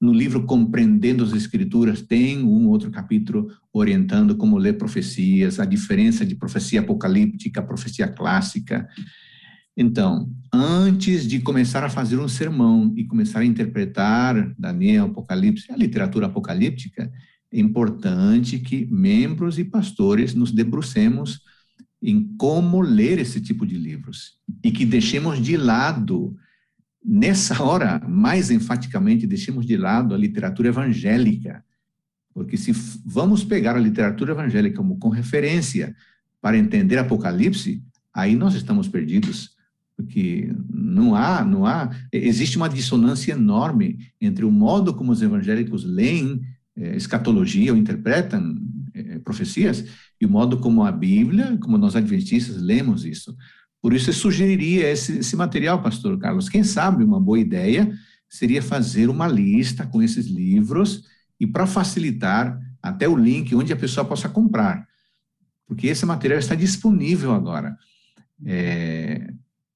[0.00, 6.24] No livro Compreendendo as Escrituras tem um outro capítulo orientando como ler profecias, a diferença
[6.24, 8.88] de profecia apocalíptica, profecia clássica.
[9.76, 15.76] Então, antes de começar a fazer um sermão e começar a interpretar Daniel, Apocalipse, a
[15.76, 17.10] literatura apocalíptica,
[17.52, 21.40] é importante que membros e pastores nos debrucemos
[22.02, 26.36] em como ler esse tipo de livros e que deixemos de lado,
[27.04, 31.64] nessa hora, mais enfaticamente, deixemos de lado a literatura evangélica,
[32.32, 32.72] porque se
[33.04, 35.94] vamos pegar a literatura evangélica como com referência
[36.40, 37.82] para entender Apocalipse,
[38.14, 39.52] aí nós estamos perdidos
[39.96, 45.84] porque não há, não há, existe uma dissonância enorme entre o modo como os evangélicos
[45.84, 46.40] leem
[46.74, 48.56] é, escatologia ou interpretam
[48.94, 49.84] é, profecias
[50.20, 53.36] e o modo como a Bíblia, como nós adventistas lemos isso.
[53.82, 56.48] Por isso eu sugeriria esse, esse material, pastor Carlos.
[56.48, 57.92] Quem sabe uma boa ideia
[58.28, 61.02] seria fazer uma lista com esses livros
[61.38, 64.86] e para facilitar até o link onde a pessoa possa comprar,
[65.66, 67.76] porque esse material está disponível agora.
[68.44, 69.32] É,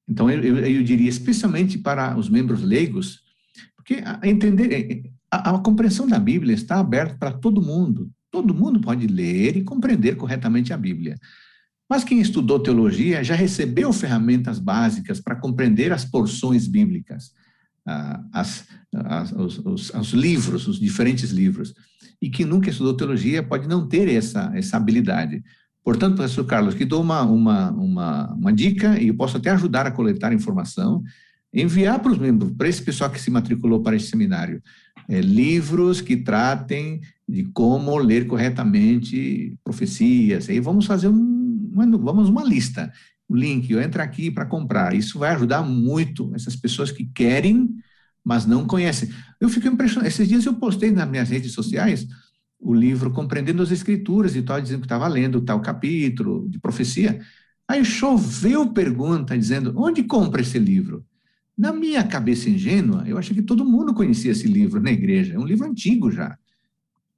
[0.07, 3.21] então, eu, eu, eu, diria, especialmente para os membros leigos,
[3.75, 8.09] porque entender, a, a compreensão da Bíblia está aberta para todo mundo.
[8.31, 11.17] Todo mundo pode ler e compreender corretamente a Bíblia.
[11.89, 17.31] Mas quem estudou teologia já recebeu ferramentas básicas para compreender as porções bíblicas,
[18.33, 21.73] as, as, os, os, os, livros, os diferentes livros.
[22.21, 25.41] E quem nunca estudou teologia pode não ter essa, essa habilidade.
[25.83, 29.87] Portanto, professor Carlos, que dou uma, uma, uma, uma dica e eu posso até ajudar
[29.87, 31.01] a coletar informação,
[31.53, 34.61] enviar para os membros, para esse pessoal que se matriculou para esse seminário,
[35.07, 40.49] é, livros que tratem de como ler corretamente profecias.
[40.49, 41.46] Aí vamos fazer um,
[41.77, 42.91] uma, vamos uma lista,
[43.29, 44.93] o link, eu entro aqui para comprar.
[44.93, 47.69] Isso vai ajudar muito essas pessoas que querem,
[48.23, 49.09] mas não conhecem.
[49.39, 50.07] Eu fico impressionado.
[50.07, 52.07] Esses dias eu postei nas minhas redes sociais
[52.59, 57.19] o livro Compreendendo as Escrituras e tal, dizendo que estava lendo tal capítulo de profecia.
[57.67, 61.05] Aí choveu pergunta dizendo: onde compra esse livro?
[61.57, 65.33] Na minha cabeça ingênua, eu achei que todo mundo conhecia esse livro na igreja.
[65.33, 66.37] É um livro antigo já.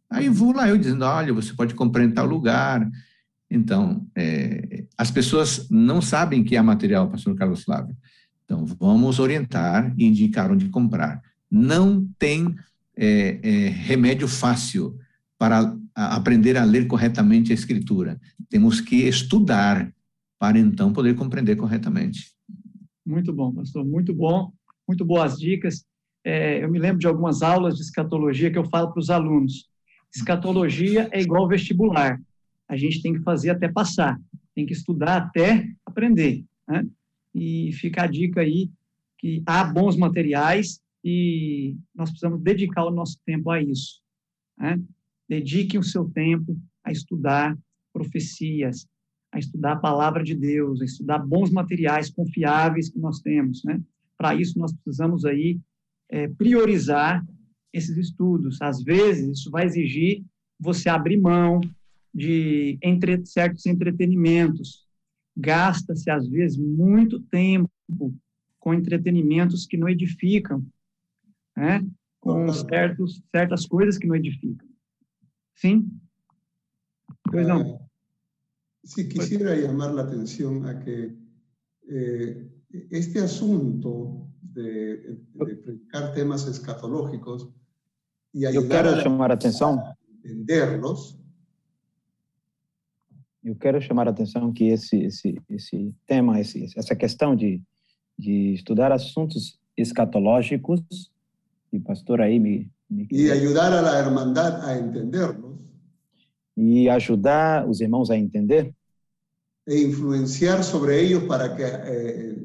[0.09, 2.89] Aí vou lá eu dizendo: olha, você pode comprar em tal lugar.
[3.49, 7.95] Então, é, as pessoas não sabem que é material, pastor Carlos Flávio.
[8.45, 11.21] Então, vamos orientar e indicar onde comprar.
[11.49, 12.55] Não tem
[12.95, 14.97] é, é, remédio fácil
[15.37, 18.19] para aprender a ler corretamente a escritura.
[18.49, 19.91] Temos que estudar
[20.37, 22.31] para então poder compreender corretamente.
[23.05, 24.51] Muito bom, pastor, muito bom,
[24.87, 25.85] muito boas dicas.
[26.23, 29.69] É, eu me lembro de algumas aulas de escatologia que eu falo para os alunos.
[30.13, 32.19] Escatologia é igual vestibular.
[32.69, 34.19] A gente tem que fazer até passar,
[34.53, 36.45] tem que estudar até aprender.
[36.67, 36.87] Né?
[37.33, 38.69] E fica a dica aí
[39.17, 44.01] que há bons materiais e nós precisamos dedicar o nosso tempo a isso.
[44.57, 44.79] Né?
[45.27, 47.57] Dedique o seu tempo a estudar
[47.91, 48.87] profecias,
[49.31, 53.81] a estudar a palavra de Deus, a estudar bons materiais confiáveis que nós temos, né?
[54.17, 55.59] Para isso, nós precisamos aí
[56.09, 57.25] é, priorizar
[57.71, 58.61] esses estudos.
[58.61, 60.23] Às vezes, isso vai exigir
[60.59, 61.61] você abrir mão
[62.13, 64.87] de entre, certos entretenimentos.
[65.35, 67.69] Gasta-se, às vezes, muito tempo
[68.59, 70.65] com entretenimentos que não edificam,
[71.55, 71.85] né?
[72.19, 74.67] com certos, certas coisas que não edificam.
[75.55, 75.85] ¿Sí?
[77.23, 77.89] Pues no.
[78.83, 81.15] Sí, quisiera llamar la atención a que
[81.89, 82.49] eh,
[82.89, 87.49] este asunto de, de, predicar temas escatológicos
[88.31, 89.79] y ayudar Yo quiero llamar a atención.
[89.79, 91.18] a entenderlos
[93.43, 97.61] eu quero chamar a atenção que esse esse esse tema, esse, essa questão de
[98.17, 100.81] de estudar assuntos escatológicos,
[101.71, 105.57] e pastor aí me, me y ayudar a la hermandad a entenderlos.
[106.57, 108.75] E ajudar os irmãos a entender.
[109.65, 112.35] E influenciar sobre ellos para que eh,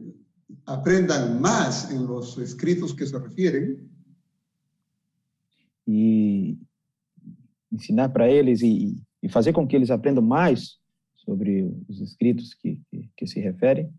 [0.67, 3.91] aprendan más en los escritos que se refieren.
[5.89, 6.57] E
[7.73, 10.79] ensinar para eles e, e fazer com que eles aprendam mais
[11.25, 13.91] sobre os escritos que, que, que se referem.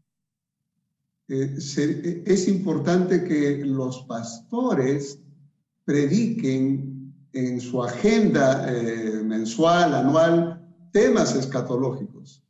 [1.27, 5.19] Es importante que los pastores
[5.83, 10.61] prediquen en su agenda eh, mensual, anual,
[10.91, 12.43] temas escatológicos.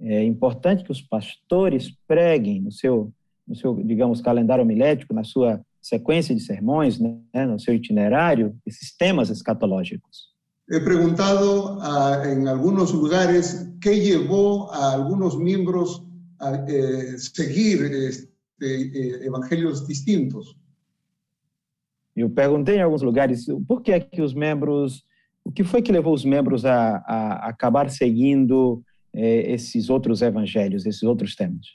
[0.00, 3.12] É importante que os pastores preguem no seu,
[3.46, 8.94] no seu, digamos, calendário homilético, na sua sequência de sermões, né, no seu itinerário, esses
[8.94, 10.33] temas escatológicos.
[10.68, 16.02] He preguntado a- en algunos lugares qué llevó a algunos miembros
[16.40, 18.28] a eh, seguir este,
[18.62, 20.56] eh, evangelios distintos.
[22.16, 25.04] Eu perguntei em alguns lugares por que é que os membros,
[25.44, 30.86] o que foi que levou os membros a, a acabar seguindo eh, esses outros evangelhos,
[30.86, 31.66] esses outros temas.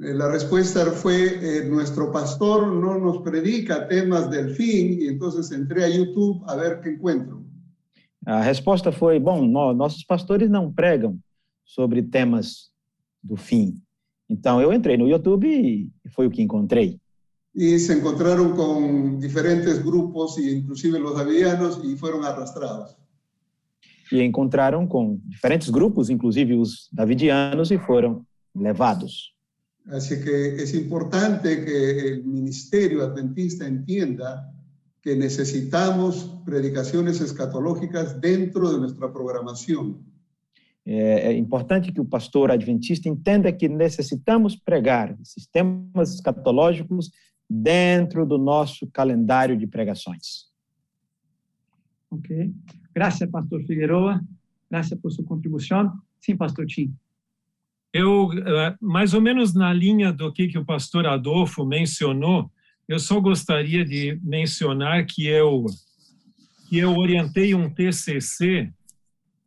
[0.00, 5.50] Eh, La respuesta fue, eh, nuestro pastor no nos predica temas del fin, y entonces
[5.50, 7.42] entré a YouTube a ver qué encuentro.
[8.26, 11.18] A resposta foi: bom, nossos pastores não pregam
[11.64, 12.70] sobre temas
[13.22, 13.80] do fim.
[14.28, 16.98] Então eu entrei no YouTube e e foi o que encontrei.
[17.54, 22.96] Y se encontraron con diferentes grupos, e inclusive los davidianos, y fueron arrastrados.
[24.12, 29.34] E encontraram com diferentes grupos, inclusive os davidianos, e foram levados.
[29.86, 34.50] Así que es importante que el ministerio adventista entienda
[35.08, 40.04] que necesitamos predicaciones escatológicas dentro de nuestra programación.
[40.84, 47.10] É, é importante que o pastor adventista entenda que necessitamos pregar esses temas escatológicos
[47.48, 50.52] dentro do nosso calendário de pregações.
[52.10, 52.52] Ok.
[52.94, 54.20] Gracias, pastor Figueroa.
[54.70, 55.90] Gracias por sua contribuição.
[56.20, 56.94] Sim, pastor Tim.
[57.94, 62.50] Eu, eh, mais ou menos na linha do que, que o pastor Adolfo mencionou,
[62.88, 65.66] eu só gostaria de mencionar que eu,
[66.68, 68.72] que eu orientei um TCC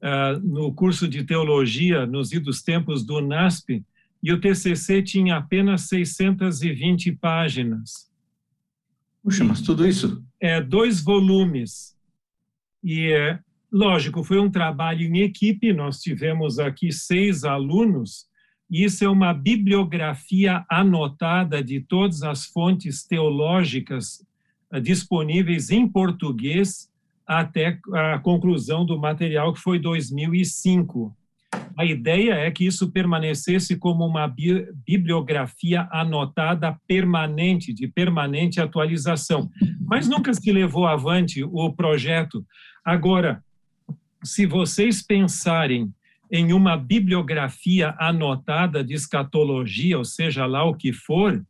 [0.02, 3.84] ah, no curso de teologia nos idos tempos do NASP,
[4.24, 8.12] e o TCC tinha apenas 620 páginas.
[9.24, 10.24] Puxa, mas tudo isso?
[10.42, 11.96] é, dois volumes.
[12.84, 13.40] E, é,
[13.72, 18.26] lógico, foi um trabalho em equipe, nós tivemos aqui seis alunos,
[18.72, 24.26] isso é uma bibliografia anotada de todas as fontes teológicas
[24.72, 26.90] eh, disponíveis em português
[27.28, 31.16] até a conclusão do material, que foi 2005.
[31.78, 39.50] A ideia é que isso permanecesse como uma bi- bibliografia anotada permanente, de permanente atualização
[39.92, 42.46] mas nunca se levou avante o projeto.
[42.86, 43.44] Agora,
[44.24, 45.94] se vocês pensarem
[46.32, 51.44] em uma bibliografia anotada de escatologia, ou seja lá o que for,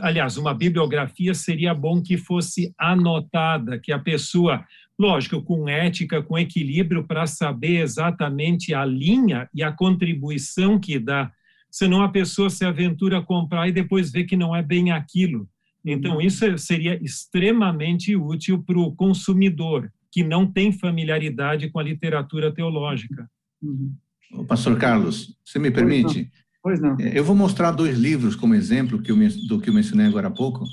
[0.00, 4.64] aliás, uma bibliografia seria bom que fosse anotada, que a pessoa,
[4.98, 11.30] lógico, com ética, com equilíbrio, para saber exatamente a linha e a contribuição que dá.
[11.70, 15.48] Senão a pessoa se aventura a comprar e depois vê que não é bem aquilo.
[15.84, 22.50] Então, isso seria extremamente útil para o consumidor, que não tem familiaridade com a literatura
[22.50, 23.28] teológica.
[23.60, 23.94] Uhum.
[24.32, 26.30] Ô, Pastor Carlos, você me permite?
[26.62, 26.96] Pois não.
[26.98, 29.16] É, Eu vou mostrar dois livros como exemplo que eu,
[29.48, 30.64] do que eu mencionei agora há pouco.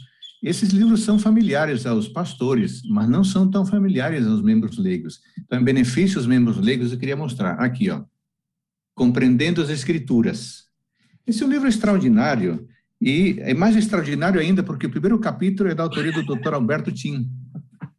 [0.41, 5.19] Esses livros são familiares aos pastores, mas não são tão familiares aos membros leigos.
[5.37, 7.53] Então, em benefício aos membros leigos, eu queria mostrar.
[7.59, 8.03] Aqui, ó.
[8.95, 10.65] Compreendendo as Escrituras.
[11.27, 12.67] Esse é um livro extraordinário
[12.99, 16.53] e é mais extraordinário ainda porque o primeiro capítulo é da autoria do Dr.
[16.53, 17.29] Alberto Tim.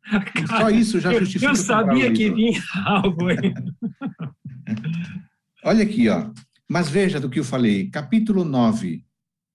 [0.48, 3.54] Só isso já Eu, justifica eu o sabia que vinha algo aí.
[5.64, 6.30] Olha aqui, ó.
[6.68, 7.88] Mas veja do que eu falei.
[7.88, 9.04] Capítulo 9,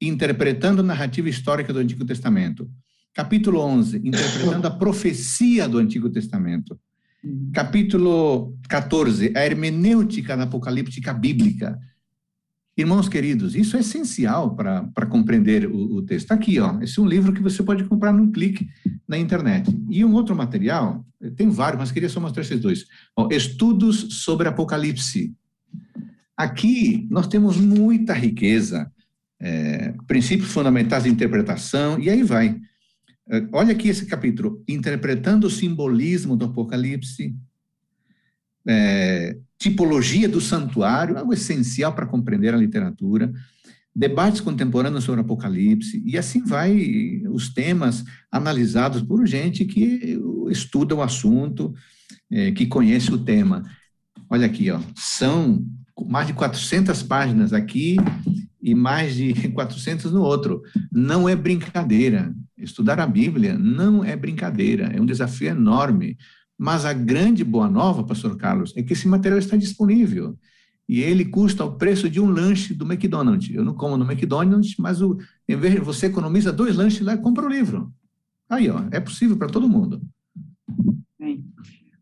[0.02, 2.70] interpretando a narrativa histórica do Antigo Testamento.
[3.14, 6.80] Capítulo 11, interpretando a profecia do Antigo Testamento.
[7.24, 7.50] Uhum.
[7.54, 11.78] Capítulo 14, a hermenêutica da apocalíptica bíblica.
[12.78, 16.28] Irmãos queridos, isso é essencial para compreender o, o texto.
[16.28, 18.68] Tá Aqui, ó, esse é um livro que você pode comprar num clique
[19.08, 19.76] na internet.
[19.90, 21.04] E um outro material,
[21.36, 22.86] tem vários, mas queria só mostrar esses dois.
[23.16, 25.36] Ó, Estudos sobre Apocalipse.
[26.38, 28.92] Aqui nós temos muita riqueza,
[29.40, 32.60] é, princípios fundamentais de interpretação, e aí vai.
[33.30, 37.36] É, Olha aqui esse capítulo, interpretando o simbolismo do Apocalipse.
[38.68, 43.34] é, tipologia do santuário, algo essencial para compreender a literatura,
[43.96, 50.20] debates contemporâneos sobre Apocalipse, e assim vai os temas analisados por gente que
[50.50, 51.74] estuda o assunto,
[52.30, 53.64] é, que conhece o tema.
[54.30, 55.66] Olha aqui, ó, são
[56.06, 57.98] mais de 400 páginas aqui
[58.62, 60.62] e mais de 400 no outro.
[60.92, 62.34] Não é brincadeira.
[62.58, 66.18] Estudar a Bíblia não é brincadeira, é um desafio enorme.
[66.58, 70.38] Mas a grande boa nova, pastor Carlos, é que esse material está disponível.
[70.90, 73.54] E ele custa o preço de um lanche do McDonald's.
[73.54, 75.18] Eu não como no McDonald's, mas o,
[75.48, 77.94] em vez de você economiza dois lanches lá e compra o livro.
[78.50, 80.02] Aí, ó, é possível para todo mundo.
[81.20, 81.46] Bem,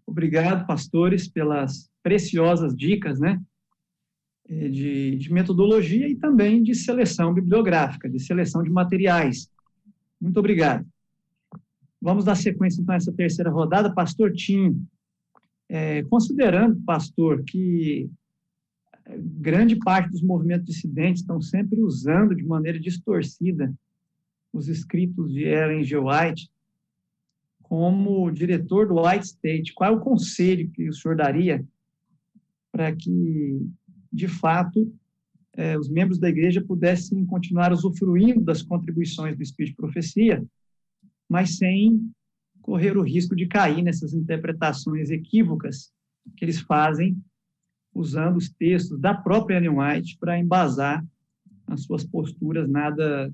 [0.05, 3.41] obrigado, pastores, pelas preciosas dicas, né?
[4.47, 9.49] Eh, de, de, metodologia e também de seleção bibliográfica, de seleção de materiais.
[10.21, 10.85] Muito obrigado.
[12.01, 13.93] Vamos dar sequência, então, a essa terceira rodada.
[13.93, 14.85] Pastor Tim,
[15.67, 18.07] é, considerando, pastor, que
[19.17, 23.73] grande parte dos movimentos dissidentes estão sempre usando de maneira distorcida
[24.53, 25.97] os escritos de Ellen G.
[25.97, 26.49] White,
[27.63, 31.65] como diretor do White State, qual é o conselho que o senhor daria
[32.71, 33.67] para que
[34.15, 34.93] de fato,
[35.53, 40.43] é, os membros da igreja pudessem continuar usufruindo das contribuições do Espírito de Profecia,
[41.29, 42.09] mas sem
[42.61, 45.91] correr o risco de cair nessas interpretações equívocas
[46.35, 47.21] que eles fazem
[47.93, 51.05] usando os textos da própria Ellen White para embasar
[51.67, 53.31] as suas posturas nada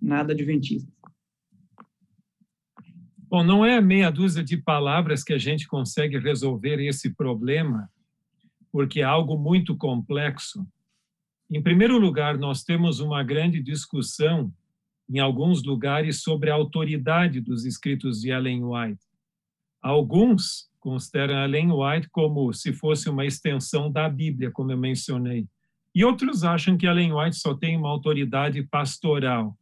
[0.00, 0.92] nada adventistas.
[3.28, 7.88] Bom, não é meia dúzia de palavras que a gente consegue resolver esse problema
[8.72, 10.66] porque é algo muito complexo.
[11.50, 14.50] Em primeiro lugar, nós temos uma grande discussão
[15.08, 19.04] em alguns lugares sobre a autoridade dos escritos de Ellen White.
[19.82, 25.46] Alguns consideram Ellen White como se fosse uma extensão da Bíblia, como eu mencionei.
[25.94, 29.54] E outros acham que Ellen White só tem uma autoridade pastoral.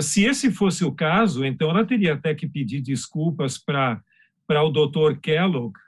[0.00, 4.02] Se esse fosse o caso, então ela teria até que pedir desculpas para
[4.48, 5.20] o Dr.
[5.22, 5.78] Kellogg,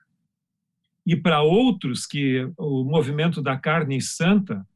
[1.07, 4.67] e para outros que o movimento da carne santa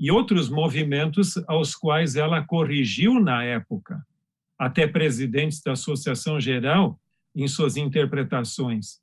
[0.00, 4.02] e outros movimentos aos quais ela corrigiu na época,
[4.58, 6.98] até presidentes da Associação Geral
[7.36, 8.98] em suas interpretações.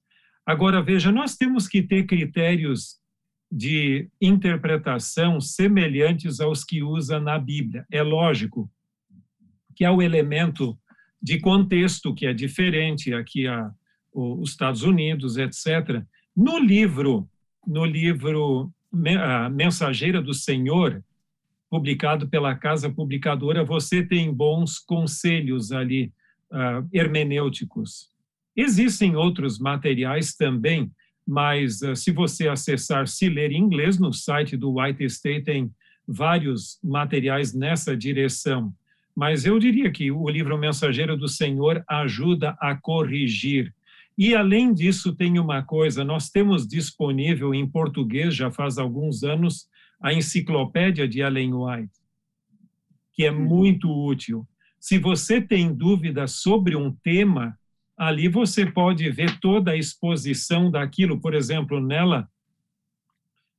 [0.46, 3.00] Agora veja, nós temos que ter critérios
[3.52, 7.86] de interpretação semelhantes aos que usa na Bíblia.
[7.92, 8.70] É lógico
[9.76, 10.78] que há o elemento
[11.22, 13.72] de contexto que é diferente aqui a
[14.14, 16.04] os Estados Unidos, etc.
[16.36, 17.30] No livro,
[17.68, 18.72] no livro
[19.52, 21.04] Mensageira do Senhor,
[21.70, 26.12] publicado pela Casa Publicadora, você tem bons conselhos ali
[26.52, 28.10] uh, hermenêuticos.
[28.56, 30.92] Existem outros materiais também,
[31.26, 35.72] mas uh, se você acessar, se ler em inglês, no site do White State tem
[36.08, 38.74] vários materiais nessa direção.
[39.16, 43.74] Mas eu diria que o livro Mensageiro do Senhor ajuda a corrigir
[44.18, 49.68] e, além disso, tem uma coisa: nós temos disponível em português, já faz alguns anos,
[50.02, 51.94] a enciclopédia de Ellen White,
[53.14, 53.46] que é uhum.
[53.46, 54.48] muito útil.
[54.80, 57.58] Se você tem dúvidas sobre um tema,
[57.96, 61.22] ali você pode ver toda a exposição daquilo.
[61.22, 62.28] Por exemplo, nela,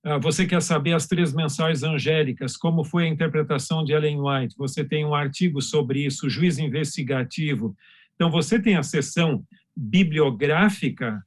[0.05, 4.57] ah, você quer saber as três mensagens angélicas, como foi a interpretação de Ellen White?
[4.59, 7.77] Você tem um artigo sobre isso, juiz investigativo.
[8.17, 9.45] Então, você tem a seção
[9.77, 11.25] bibliográfica,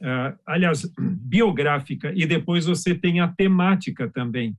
[0.00, 4.56] uh, aliás, biográfica, e depois você tem a temática também.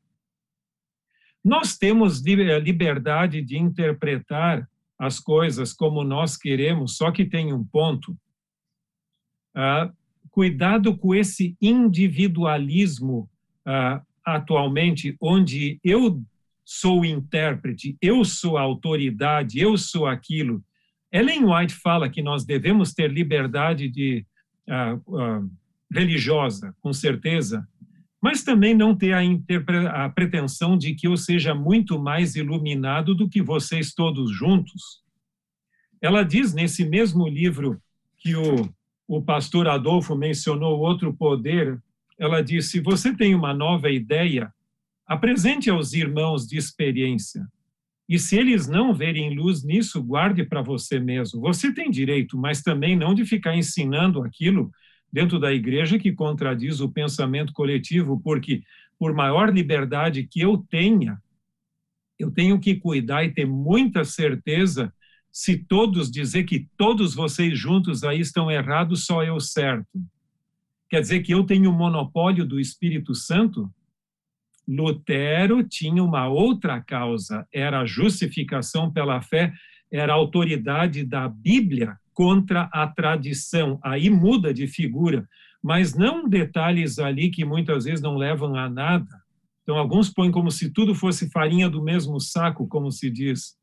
[1.43, 4.69] Nós temos liberdade de interpretar
[4.99, 8.11] as coisas como nós queremos, só que tem um ponto.
[9.55, 9.91] Uh,
[10.29, 13.29] cuidado com esse individualismo
[13.67, 16.23] uh, atualmente, onde eu
[16.63, 20.63] sou intérprete, eu sou autoridade, eu sou aquilo,
[21.11, 24.25] Ellen White fala que nós devemos ter liberdade de,
[24.67, 25.51] uh, uh,
[25.91, 27.67] religiosa, com certeza,
[28.21, 33.27] mas também não ter a, a pretensão de que eu seja muito mais iluminado do
[33.27, 35.01] que vocês todos juntos.
[35.99, 37.81] Ela diz nesse mesmo livro
[38.19, 38.69] que o,
[39.07, 41.81] o pastor Adolfo mencionou outro poder,
[42.17, 44.53] ela diz: se você tem uma nova ideia,
[45.05, 47.45] apresente aos irmãos de experiência.
[48.11, 51.39] E se eles não verem luz nisso, guarde para você mesmo.
[51.39, 54.69] Você tem direito, mas também não de ficar ensinando aquilo
[55.09, 58.63] dentro da igreja que contradiz o pensamento coletivo, porque
[58.99, 61.21] por maior liberdade que eu tenha,
[62.19, 64.93] eu tenho que cuidar e ter muita certeza
[65.31, 69.87] se todos dizer que todos vocês juntos aí estão errados, só eu certo.
[70.89, 73.73] Quer dizer que eu tenho o monopólio do Espírito Santo?
[74.67, 79.53] Lutero tinha uma outra causa, era a justificação pela fé,
[79.91, 83.79] era a autoridade da Bíblia contra a tradição.
[83.83, 85.27] Aí muda de figura,
[85.61, 89.21] mas não detalhes ali que muitas vezes não levam a nada.
[89.63, 93.55] Então, alguns põem como se tudo fosse farinha do mesmo saco, como se diz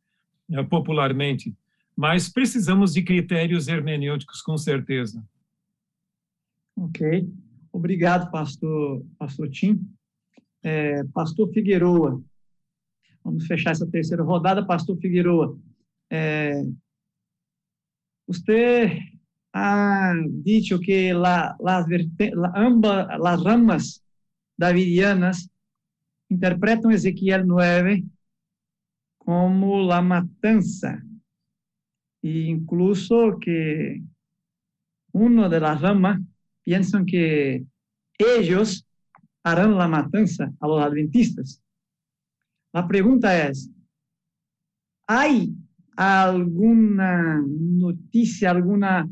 [0.49, 1.55] né, popularmente.
[1.97, 5.25] Mas precisamos de critérios hermenêuticos, com certeza.
[6.77, 7.29] Ok.
[7.73, 9.81] Obrigado, pastor, pastor Tim.
[10.63, 12.23] É, pastor Figueroa,
[13.25, 14.67] vamos fechar essa terceira rodada.
[14.67, 15.59] Pastor Figueroa,
[16.11, 16.63] é,
[18.27, 19.01] você
[19.53, 24.05] ha dicho que la, las, la, ambas las ramas
[24.57, 25.51] davidianas
[26.29, 28.05] interpretam Ezequiel 9
[29.19, 31.03] como la matanza,
[32.23, 34.03] e incluso que
[35.13, 36.21] uno de las ramas
[36.63, 37.65] piensan que
[38.19, 38.88] ellos
[39.43, 41.63] harán la matanza a los adventistas.
[42.73, 43.71] La pregunta es,
[45.07, 45.55] ¿hay
[45.97, 49.09] alguna noticia, alguna...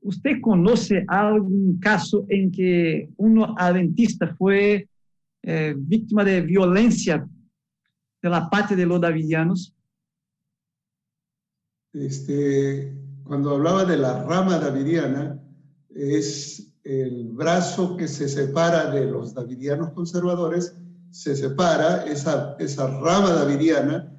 [0.00, 4.88] ¿Usted conoce algún caso en que un adventista fue
[5.42, 7.28] eh, víctima de violencia
[8.22, 9.74] de la parte de los davidianos?
[11.92, 15.42] Este, cuando hablaba de la rama davidiana,
[15.94, 20.74] es el brazo que se separa de los davidianos conservadores,
[21.10, 24.10] se separa, esa, esa rama davidiana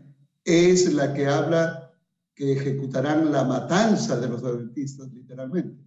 [0.46, 1.92] es la que habla
[2.36, 5.84] que ejecutarán la matanza de los adventistas, literalmente.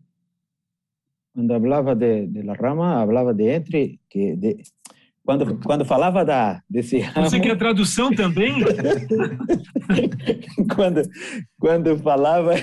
[1.33, 4.65] Cuando hablaba de, de la rama, hablaba de entre, que de,
[5.25, 7.31] quando, quando falava da, desse ramo...
[7.31, 8.55] Você quer tradução também?
[10.75, 11.03] quando,
[11.61, 12.55] quando falava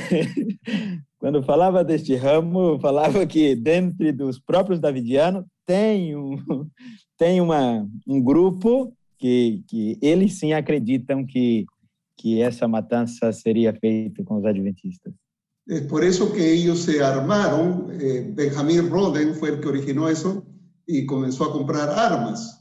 [1.19, 6.37] quando falava deste ramo, falava que dentro dos próprios davidianos tem um,
[7.17, 11.65] tem uma, um grupo que, que eles sim acreditam que,
[12.17, 15.13] que essa matança seria feita com os adventistas.
[15.69, 17.91] É por isso que eles se armaram.
[17.91, 20.43] Eh, Benjamin Roden foi o que originou isso
[20.87, 22.57] e começou a comprar armas.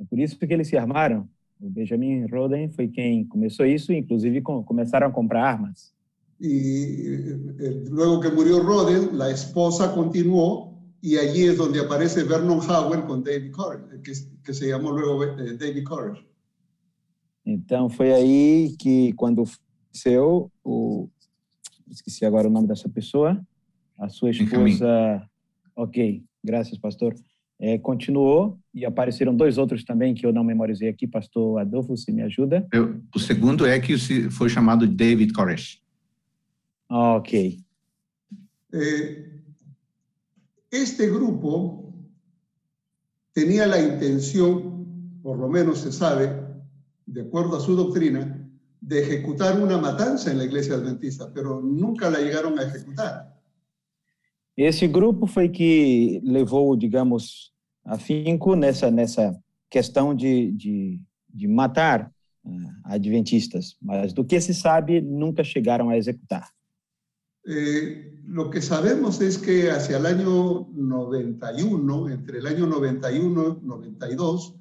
[0.00, 1.28] É por isso que eles se armaram.
[1.60, 5.92] O Benjamin Roden foi quem começou isso, inclusive com, começaram a comprar armas.
[6.40, 7.36] E
[7.90, 10.70] logo que morreu Roden, a esposa continuou
[11.02, 15.24] e allí é onde aparece Vernon Howell com David Courage, que, que se chamou logo
[15.24, 16.24] eh, David Courage.
[17.44, 19.44] Então foi aí que quando
[19.92, 21.08] seu o
[21.90, 23.40] esqueci agora o nome dessa pessoa,
[23.98, 25.28] a sua esposa,
[25.74, 27.14] ok, graças pastor,
[27.60, 32.10] é, continuou e apareceram dois outros também que eu não memorizei aqui, pastor Adolfo, se
[32.10, 32.66] me ajuda.
[32.72, 33.98] Eu, o segundo é que
[34.30, 35.78] foi chamado David Koresh.
[36.88, 37.60] Ok.
[38.72, 39.30] Eh,
[40.70, 41.92] este grupo
[43.32, 46.40] tenía la intención, por lo menos se sabe,
[47.04, 48.48] de acuerdo a su doctrina,
[48.80, 53.29] de ejecutar una matanza en la iglesia adventista, pero nunca la llegaron a ejecutar.
[54.62, 57.50] Esse grupo foi que levou, digamos,
[57.82, 59.34] afinco nessa, nessa
[59.70, 61.00] questão de, de,
[61.30, 62.12] de matar
[62.44, 62.50] uh,
[62.84, 66.46] adventistas, mas do que se sabe, nunca chegaram a executar.
[67.46, 73.66] Eh, lo que sabemos es que hacia el año 91, entre el año 91 y
[73.66, 74.56] 92,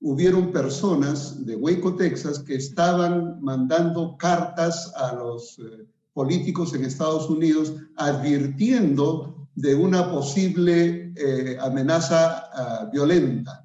[0.00, 5.84] hubieron personas de Waco, Texas, que estaban mandando cartas a los eh,
[6.14, 13.62] políticos en Estados Unidos advirtiendo de una posible eh, amenaza uh, violenta.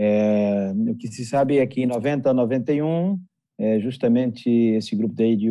[0.00, 3.18] É, o que se sabe é que em 90 a 91,
[3.58, 5.50] é, justamente esse grupo daí de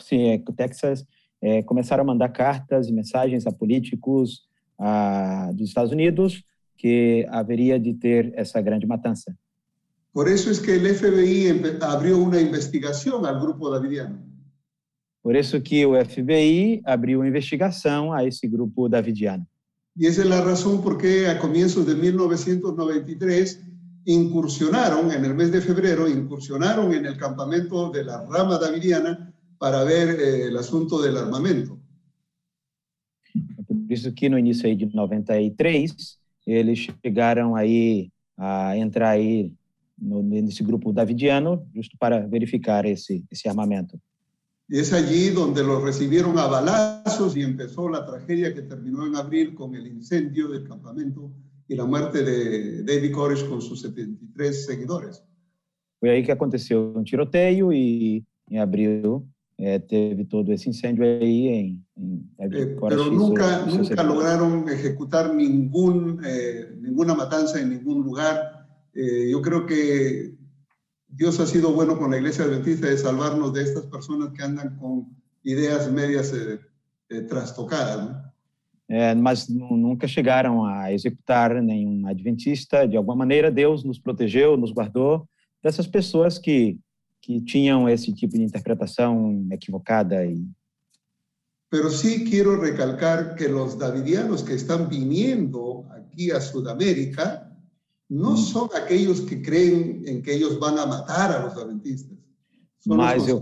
[0.00, 1.06] sim, é, Texas
[1.40, 4.42] é, começaram a mandar cartas e mensagens a políticos
[4.78, 6.44] a, dos Estados Unidos
[6.76, 9.34] que haveria de ter essa grande matança.
[10.12, 14.25] Por isso é que o FBI abriu uma investigação ao grupo davidiano.
[15.26, 19.44] Por isso que o FBI abriu investigação a esse grupo davidiano.
[19.96, 23.60] E essa é a razão por que a começos de 1993
[24.06, 30.54] incursionaram, no mês de fevereiro, incursionaram no campamento de la rama davidiana para ver eh,
[30.54, 31.76] o assunto do armamento.
[33.66, 35.92] Por isso que no início aí de 93
[36.46, 39.52] eles chegaram aí a entrar aí
[39.98, 44.00] no, nesse grupo davidiano justo para verificar esse esse armamento.
[44.68, 49.14] Y es allí donde los recibieron a balazos y empezó la tragedia que terminó en
[49.14, 51.30] abril con el incendio del campamento
[51.68, 55.22] y la muerte de David Koresh con sus 73 seguidores.
[56.00, 59.26] Foi aí que aconteceu um tiroteio e em abril
[59.58, 66.20] é, teve todo esse incêndio aí em, em eh, pero nunca nunca lograron ejecutar ningún
[66.22, 70.34] eh, ninguna matanza en ningún lugar eh, yo creo que
[71.16, 74.76] Dios ha sido bueno con la iglesia adventista de salvarnos de estas personas que andan
[74.76, 75.06] con
[75.42, 76.60] ideas medias eh,
[77.08, 78.26] eh, trastocadas ¿no?
[78.88, 82.86] É, mas nunca chegaram a executar nenhum adventista.
[82.86, 85.28] De alguma maneira, Deus nos protegeu, nos guardou
[85.60, 86.78] dessas pessoas que
[87.26, 90.46] que tinham esse tipo de interpretação equivocada e
[91.68, 97.45] Pero sí quiero recalcar que los davidianos que están viniendo aquí a Sudamérica
[98.08, 98.36] no mm.
[98.36, 102.16] son aquellos que creen en que ellos van a matar a los adventistas.
[102.78, 103.40] Son mas, eu,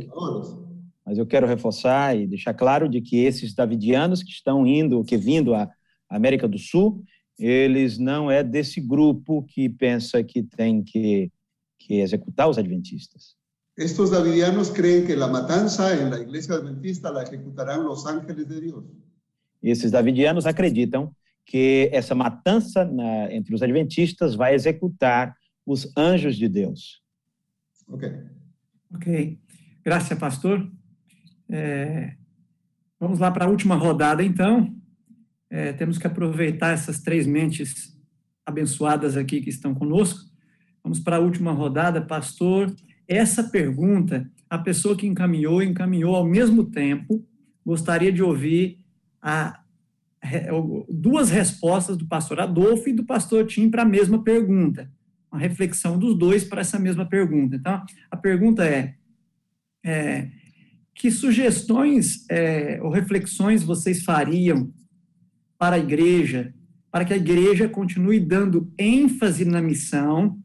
[1.05, 5.17] mas eu quero reforçar e deixar claro de que esses davidianos que estão indo, que
[5.17, 5.71] vindo à
[6.09, 7.05] América do Sul,
[7.39, 11.31] eles não é desse grupo que pensa que tem que,
[11.79, 13.37] que executar os adventistas.
[13.77, 18.61] Estos davidianos creen que la matanza en la iglesia adventista la ejecutarán los ángeles de
[18.61, 18.85] Dios.
[19.61, 21.15] Esses davidianos acreditam
[21.47, 25.37] que essa matança na, entre os adventistas vai executar
[25.67, 27.03] os anjos de Deus.
[27.89, 28.11] Ok.
[28.95, 29.39] Ok.
[29.85, 30.71] Graças, pastor.
[31.49, 32.17] É,
[32.99, 34.75] vamos lá para a última rodada, então.
[35.51, 37.95] É, temos que aproveitar essas três mentes
[38.45, 40.21] abençoadas aqui que estão conosco.
[40.83, 42.75] Vamos para a última rodada, pastor.
[43.07, 47.25] Essa pergunta, a pessoa que encaminhou, encaminhou ao mesmo tempo.
[47.65, 48.81] Gostaria de ouvir
[49.21, 49.64] a,
[50.89, 54.91] duas respostas do pastor Adolfo e do pastor Tim para a mesma pergunta.
[55.31, 57.57] Uma reflexão dos dois para essa mesma pergunta.
[57.57, 58.95] Então, a pergunta é,
[59.85, 60.29] é
[60.95, 64.73] que sugestões é, ou reflexões vocês fariam
[65.59, 66.55] para a igreja,
[66.91, 70.41] para que a igreja continue dando ênfase na missão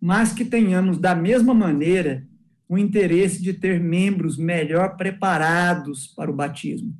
[0.00, 2.26] mas que tenhamos, da mesma maneira,
[2.68, 6.96] o interesse de ter membros melhor preparados para o batismo.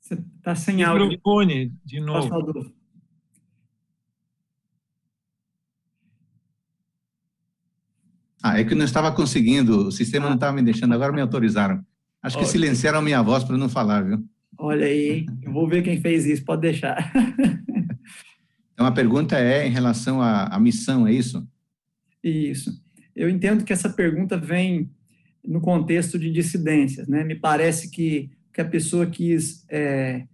[0.00, 1.08] Você está sem áudio.
[1.08, 2.72] Microfone, de novo.
[8.42, 11.84] Ah, é que não estava conseguindo, o sistema não estava me deixando, agora me autorizaram.
[12.22, 14.24] Acho que silenciaram a minha voz para não falar, viu?
[14.58, 17.12] Olha aí, eu vou ver quem fez isso, pode deixar.
[18.72, 21.46] então, a pergunta é em relação à, à missão, é isso?
[22.24, 22.82] Isso.
[23.14, 24.90] Eu entendo que essa pergunta vem
[25.44, 27.24] no contexto de dissidências, né?
[27.24, 30.24] Me parece que que a pessoa quis é,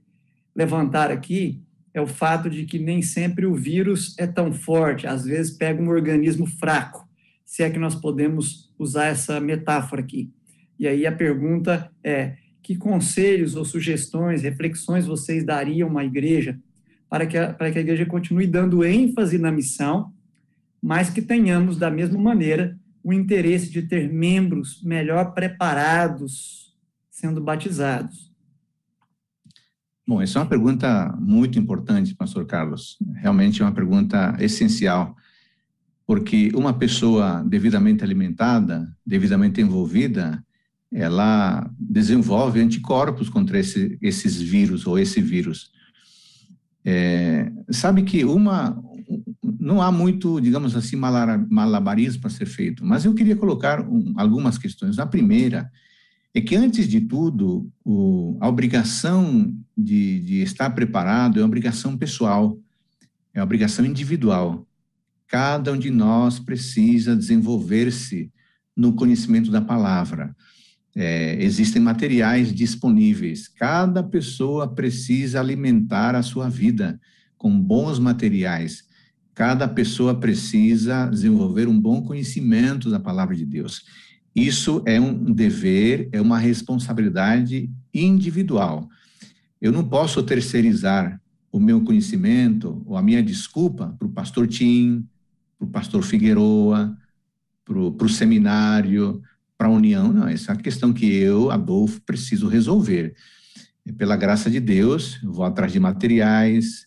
[0.55, 1.61] levantar aqui
[1.93, 5.83] é o fato de que nem sempre o vírus é tão forte, às vezes pega
[5.83, 7.09] um organismo fraco,
[7.45, 10.31] se é que nós podemos usar essa metáfora aqui.
[10.79, 16.59] E aí a pergunta é: que conselhos ou sugestões, reflexões vocês dariam à igreja
[17.09, 20.13] para que a, para que a igreja continue dando ênfase na missão,
[20.83, 26.66] mas que tenhamos, da mesma maneira, o interesse de ter membros melhor preparados
[27.17, 28.31] sendo batizados?
[30.07, 32.99] Bom, essa é uma pergunta muito importante, pastor Carlos.
[33.15, 35.17] Realmente é uma pergunta essencial,
[36.07, 40.45] porque uma pessoa devidamente alimentada, devidamente envolvida,
[40.93, 45.71] ela desenvolve anticorpos contra esse, esses vírus ou esse vírus.
[46.85, 48.79] É, sabe que uma
[49.59, 54.59] não há muito, digamos assim, malabarismo para ser feito, mas eu queria colocar um, algumas
[54.59, 54.99] questões.
[54.99, 55.71] A primeira
[56.37, 61.97] é que, antes de tudo, o, a obrigação de, de estar preparado é uma obrigação
[61.97, 62.61] pessoal,
[63.33, 64.69] é uma obrigação individual.
[65.27, 68.31] Cada um de nós precisa desenvolver-se
[68.77, 70.37] no conhecimento da palavra.
[70.95, 73.49] É, existem materiais disponíveis.
[73.49, 77.01] Cada pessoa precisa alimentar a sua vida
[77.39, 78.85] com bons materiais.
[79.33, 83.85] Cada pessoa precisa desenvolver um bom conhecimento da palavra de Deus.
[84.37, 88.87] Isso é um dever, é uma responsabilidade individual.
[89.59, 91.19] Eu não posso terceirizar
[91.51, 95.09] o meu conhecimento ou a minha desculpa para o pastor Tim,
[95.59, 96.95] para o pastor Figueroa,
[97.65, 99.23] para o seminário,
[99.57, 103.15] para a União, não, essa é uma questão que eu, Adolfo, preciso resolver.
[103.97, 106.87] Pela graça de Deus, eu vou atrás de materiais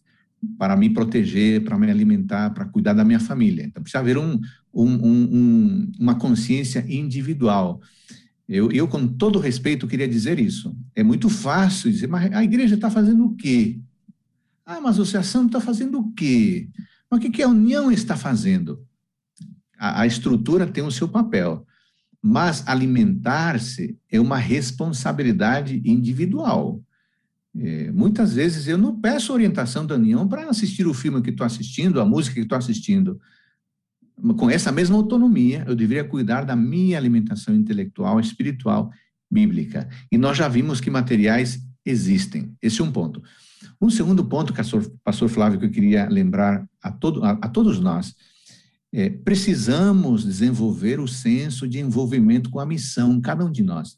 [0.58, 3.64] para me proteger, para me alimentar, para cuidar da minha família.
[3.66, 4.40] Então, precisa haver um,
[4.74, 7.82] um, um, uma consciência individual.
[8.48, 10.76] Eu, eu, com todo respeito, queria dizer isso.
[10.96, 13.80] É muito fácil dizer, mas a igreja está fazendo o quê?
[14.66, 16.70] Ah, mas a associação está fazendo o quê?
[17.10, 18.84] Mas o que, que a União está fazendo?
[19.78, 21.66] A, a estrutura tem o seu papel.
[22.22, 26.82] Mas alimentar-se é uma responsabilidade individual.
[27.62, 31.46] É, muitas vezes eu não peço orientação da União para assistir o filme que estou
[31.46, 33.20] assistindo, a música que estou assistindo.
[34.38, 38.92] com essa mesma autonomia, eu deveria cuidar da minha alimentação intelectual, espiritual,
[39.30, 39.90] bíblica.
[40.10, 42.56] E nós já vimos que materiais existem.
[42.62, 43.22] Esse é um ponto.
[43.82, 44.54] Um segundo ponto,
[45.04, 48.16] pastor Flávio, que eu queria lembrar a, todo, a, a todos nós,
[48.94, 53.98] é, precisamos desenvolver o senso de envolvimento com a missão, cada um de nós.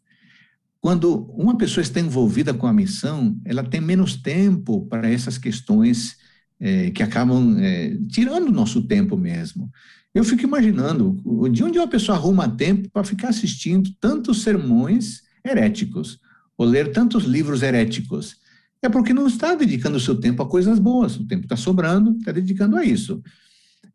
[0.81, 6.17] Quando uma pessoa está envolvida com a missão, ela tem menos tempo para essas questões
[6.59, 9.69] é, que acabam é, tirando o nosso tempo mesmo.
[10.13, 11.21] Eu fico imaginando
[11.51, 16.19] de onde uma pessoa arruma tempo para ficar assistindo tantos sermões heréticos,
[16.57, 18.37] ou ler tantos livros heréticos.
[18.81, 22.17] É porque não está dedicando o seu tempo a coisas boas, o tempo está sobrando,
[22.17, 23.21] está dedicando a isso.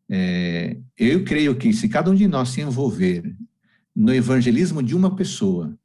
[0.09, 3.37] É, eu creio que se cada um de nós se envolver
[3.95, 5.76] no evangelismo de uma pessoa,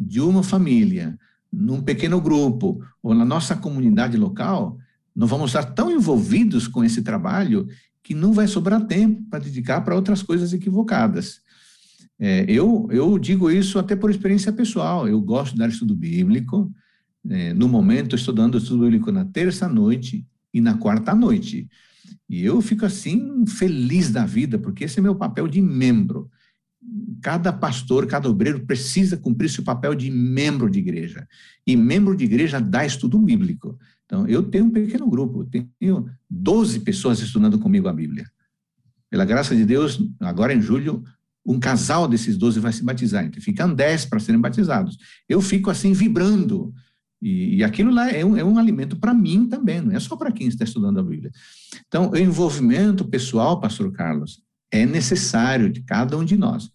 [0.00, 1.18] de uma família,
[1.52, 4.78] num pequeno grupo ou na nossa comunidade local,
[5.14, 7.68] nós vamos estar tão envolvidos com esse trabalho
[8.02, 11.42] que não vai sobrar tempo para dedicar para outras coisas equivocadas.
[12.18, 15.06] É, eu, eu digo isso até por experiência pessoal.
[15.06, 16.72] Eu gosto de dar estudo bíblico.
[17.28, 21.68] É, no momento, estou dando estudo bíblico na terça-noite e na quarta-noite.
[22.28, 26.30] E eu fico assim, feliz da vida, porque esse é meu papel de membro.
[27.22, 31.28] Cada pastor, cada obreiro precisa cumprir seu papel de membro de igreja.
[31.66, 33.78] E membro de igreja dá estudo bíblico.
[34.06, 38.26] Então, eu tenho um pequeno grupo, tenho 12 pessoas estudando comigo a Bíblia.
[39.08, 41.04] Pela graça de Deus, agora em julho,
[41.44, 43.24] um casal desses 12 vai se batizar.
[43.24, 44.96] Então, ficam 10 para serem batizados.
[45.28, 46.72] Eu fico assim, vibrando.
[47.20, 50.16] E, e aquilo lá é um, é um alimento para mim também, não é só
[50.16, 51.30] para quem está estudando a Bíblia.
[51.86, 56.70] Então, o envolvimento pessoal, pastor Carlos, é necessário de cada um de nós.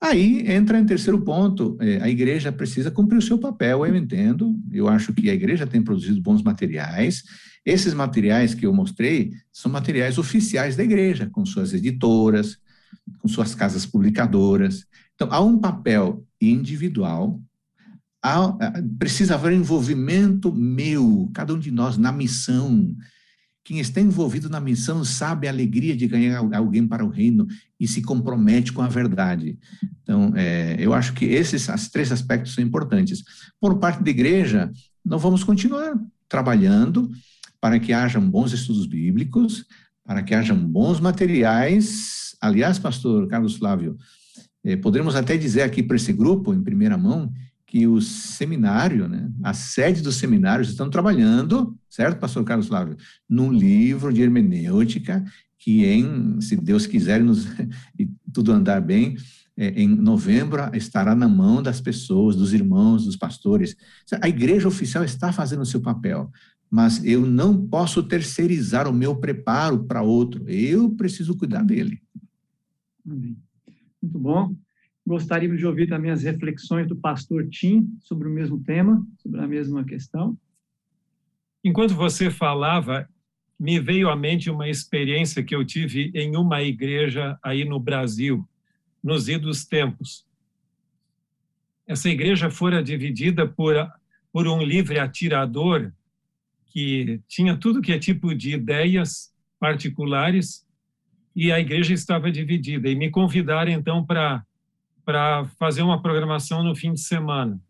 [0.00, 4.54] Aí entra em terceiro ponto, é, a igreja precisa cumprir o seu papel, eu entendo,
[4.70, 7.22] eu acho que a igreja tem produzido bons materiais,
[7.64, 12.58] esses materiais que eu mostrei são materiais oficiais da igreja, com suas editoras,
[13.18, 14.86] com suas casas publicadoras.
[15.14, 17.40] Então, há um papel individual,
[18.22, 18.54] há,
[18.98, 22.94] precisa haver envolvimento meu, cada um de nós, na missão,
[23.66, 27.48] quem está envolvido na missão sabe a alegria de ganhar alguém para o reino
[27.80, 29.58] e se compromete com a verdade.
[30.04, 33.24] Então, é, eu acho que esses as três aspectos são importantes.
[33.60, 34.70] Por parte da igreja,
[35.04, 35.98] nós vamos continuar
[36.28, 37.10] trabalhando
[37.60, 39.64] para que hajam bons estudos bíblicos,
[40.04, 42.36] para que hajam bons materiais.
[42.40, 43.96] Aliás, pastor Carlos Flávio,
[44.62, 47.32] é, poderíamos até dizer aqui para esse grupo, em primeira mão,
[47.66, 52.96] que o seminário, né, a sede dos seminários estão trabalhando, certo, pastor Carlos Flávio,
[53.28, 55.24] num livro de hermenêutica
[55.58, 57.46] que em, se Deus quiser nos,
[57.98, 59.16] e tudo andar bem,
[59.56, 63.74] é, em novembro estará na mão das pessoas, dos irmãos, dos pastores.
[64.20, 66.30] A igreja oficial está fazendo o seu papel,
[66.70, 70.48] mas eu não posso terceirizar o meu preparo para outro.
[70.48, 72.00] Eu preciso cuidar dele.
[73.04, 73.38] Muito
[74.18, 74.54] bom.
[75.06, 79.46] Gostaríamos de ouvir também as reflexões do pastor Tim sobre o mesmo tema, sobre a
[79.46, 80.36] mesma questão.
[81.62, 83.08] Enquanto você falava,
[83.58, 88.46] me veio à mente uma experiência que eu tive em uma igreja aí no Brasil,
[89.02, 90.26] nos idos tempos.
[91.86, 93.74] Essa igreja fora dividida por,
[94.32, 95.92] por um livre atirador
[96.66, 100.64] que tinha tudo que é tipo de ideias particulares
[101.34, 102.88] e a igreja estava dividida.
[102.88, 104.45] E me convidaram então para
[105.06, 107.60] para fazer uma programação no fim de semana,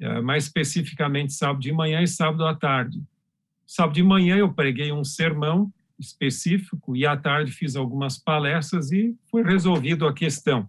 [0.00, 3.00] é, mais especificamente sábado de manhã e sábado à tarde.
[3.64, 9.16] Sábado de manhã eu preguei um sermão específico e à tarde fiz algumas palestras e
[9.30, 10.68] foi resolvido a questão.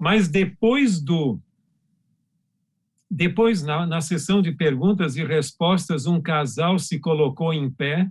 [0.00, 1.38] Mas depois do
[3.10, 8.10] depois na, na sessão de perguntas e respostas um casal se colocou em pé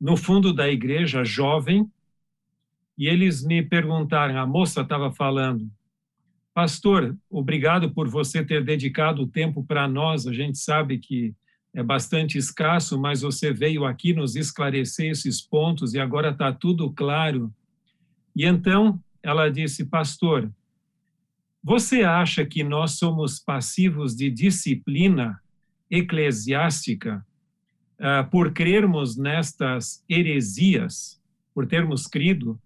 [0.00, 1.90] no fundo da igreja, jovem,
[2.96, 5.70] e eles me perguntaram, a moça estava falando,
[6.52, 10.26] Pastor, obrigado por você ter dedicado o tempo para nós.
[10.26, 11.34] A gente sabe que
[11.72, 16.90] é bastante escasso, mas você veio aqui nos esclarecer esses pontos e agora está tudo
[16.92, 17.52] claro.
[18.34, 20.50] E então ela disse, Pastor,
[21.62, 25.40] você acha que nós somos passivos de disciplina
[25.90, 27.24] eclesiástica
[27.98, 31.20] uh, por crermos nestas heresias,
[31.54, 32.58] por termos crido?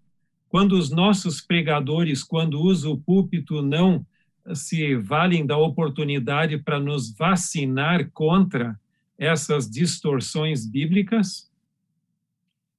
[0.55, 4.07] Quando os nossos pregadores, quando usam o púlpito, não
[4.53, 8.79] se valem da oportunidade para nos vacinar contra
[9.17, 11.51] essas distorções bíblicas?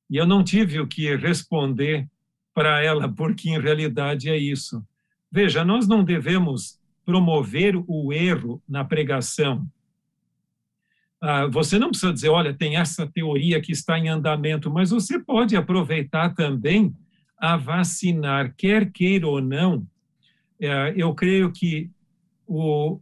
[0.08, 2.08] E eu não tive o que responder
[2.54, 4.82] para ela, porque em realidade é isso.
[5.30, 9.70] Veja, nós não devemos promover o erro na pregação.
[11.20, 15.18] Ah, você não precisa dizer, olha, tem essa teoria que está em andamento, mas você
[15.18, 16.96] pode aproveitar também
[17.38, 19.86] a vacinar, quer queira ou não,
[20.60, 21.90] é, eu creio que
[22.46, 22.98] o,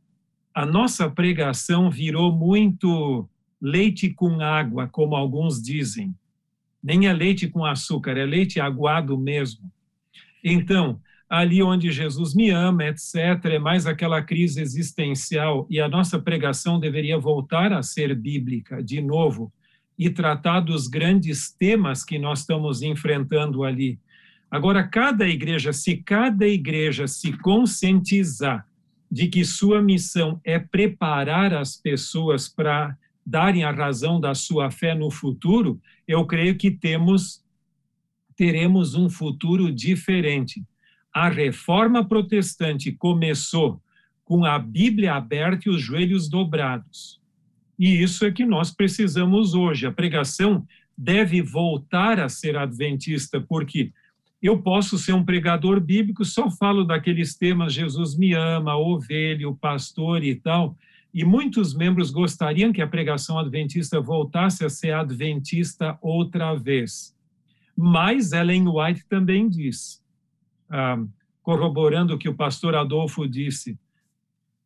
[0.54, 3.28] a nossa pregação virou muito
[3.60, 6.14] leite com água, como alguns dizem.
[6.82, 9.70] Nem é leite com açúcar, é leite aguado mesmo.
[10.42, 16.20] Então, ali onde Jesus me ama, etc., é mais aquela crise existencial, e a nossa
[16.20, 19.52] pregação deveria voltar a ser bíblica, de novo,
[19.98, 23.98] e tratar dos grandes temas que nós estamos enfrentando ali.
[24.50, 28.66] Agora, cada igreja, se cada igreja se conscientizar
[29.10, 34.94] de que sua missão é preparar as pessoas para darem a razão da sua fé
[34.94, 37.42] no futuro, eu creio que temos
[38.36, 40.64] teremos um futuro diferente.
[41.12, 43.80] A reforma protestante começou
[44.24, 47.20] com a Bíblia aberta e os joelhos dobrados.
[47.78, 49.86] E isso é que nós precisamos hoje.
[49.86, 50.66] A pregação
[50.96, 53.92] deve voltar a ser adventista, porque
[54.46, 59.56] eu posso ser um pregador bíblico, só falo daqueles temas, Jesus me ama, ovelha, o
[59.56, 60.76] pastor e tal,
[61.14, 67.16] e muitos membros gostariam que a pregação adventista voltasse a ser adventista outra vez.
[67.74, 70.04] Mas Ellen White também diz,
[70.68, 71.02] ah,
[71.42, 73.78] corroborando o que o pastor Adolfo disse,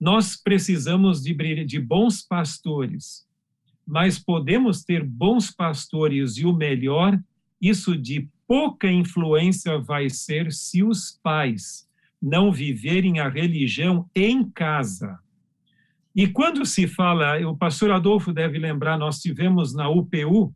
[0.01, 1.33] nós precisamos de,
[1.65, 3.29] de bons pastores,
[3.87, 7.17] mas podemos ter bons pastores e o melhor,
[7.61, 11.87] isso de pouca influência vai ser se os pais
[12.21, 15.19] não viverem a religião em casa.
[16.17, 20.53] E quando se fala, o pastor Adolfo deve lembrar, nós tivemos na UPU,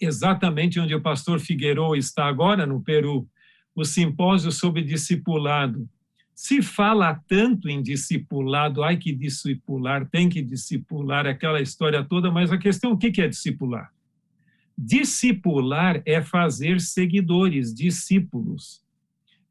[0.00, 3.28] exatamente onde o pastor Figueiredo está agora, no Peru,
[3.74, 5.88] o simpósio sobre discipulado.
[6.34, 12.52] Se fala tanto em discipulado, ai que discipular, tem que discipular, aquela história toda, mas
[12.52, 13.92] a questão, o que é discipular?
[14.76, 18.82] Discipular é fazer seguidores, discípulos.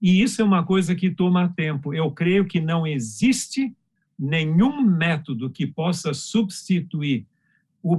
[0.02, 1.94] E isso é uma coisa que toma tempo.
[1.94, 3.74] Eu creio que não existe
[4.18, 7.26] nenhum método que possa substituir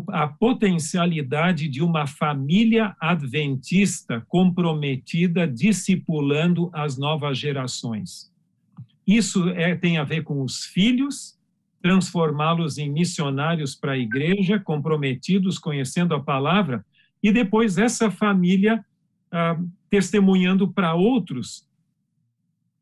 [0.09, 8.33] a potencialidade de uma família adventista comprometida, discipulando as novas gerações.
[9.05, 11.37] Isso é, tem a ver com os filhos,
[11.83, 16.85] transformá-los em missionários para a igreja, comprometidos, conhecendo a palavra,
[17.23, 18.85] e depois essa família
[19.31, 19.59] ah,
[19.89, 21.69] testemunhando para outros.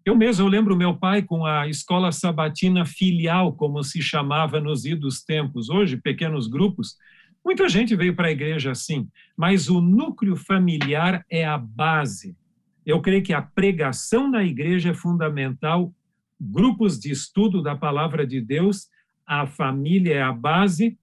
[0.05, 4.84] Eu mesmo eu lembro meu pai com a escola sabatina filial, como se chamava nos
[4.84, 5.68] idos tempos.
[5.68, 6.97] Hoje, pequenos grupos.
[7.45, 12.36] Muita gente veio para a igreja assim, mas o núcleo familiar é a base.
[12.84, 15.93] Eu creio que a pregação na igreja é fundamental,
[16.41, 18.88] grupos de estudo da palavra de Deus,
[19.26, 20.99] a família é a base,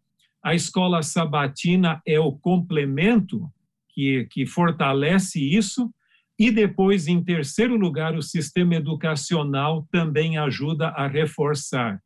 [0.47, 3.51] a escola sabatina é o complemento
[3.89, 5.93] que, que fortalece isso,
[6.39, 12.01] e depois, em terceiro lugar, o sistema educacional também ajuda a reforçar.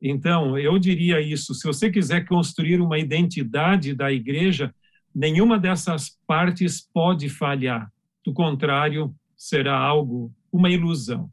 [0.00, 4.74] Então, eu diria isso: se você quiser construir uma identidade da igreja,
[5.14, 7.92] nenhuma dessas partes pode falhar.
[8.24, 11.28] Do contrário, será algo, uma ilusão.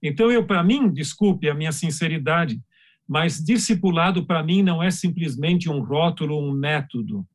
[0.00, 2.60] Então, eu, para mim, desculpe a minha sinceridade,
[3.08, 7.26] mas discipulado para mim não é simplesmente um rótulo, um método.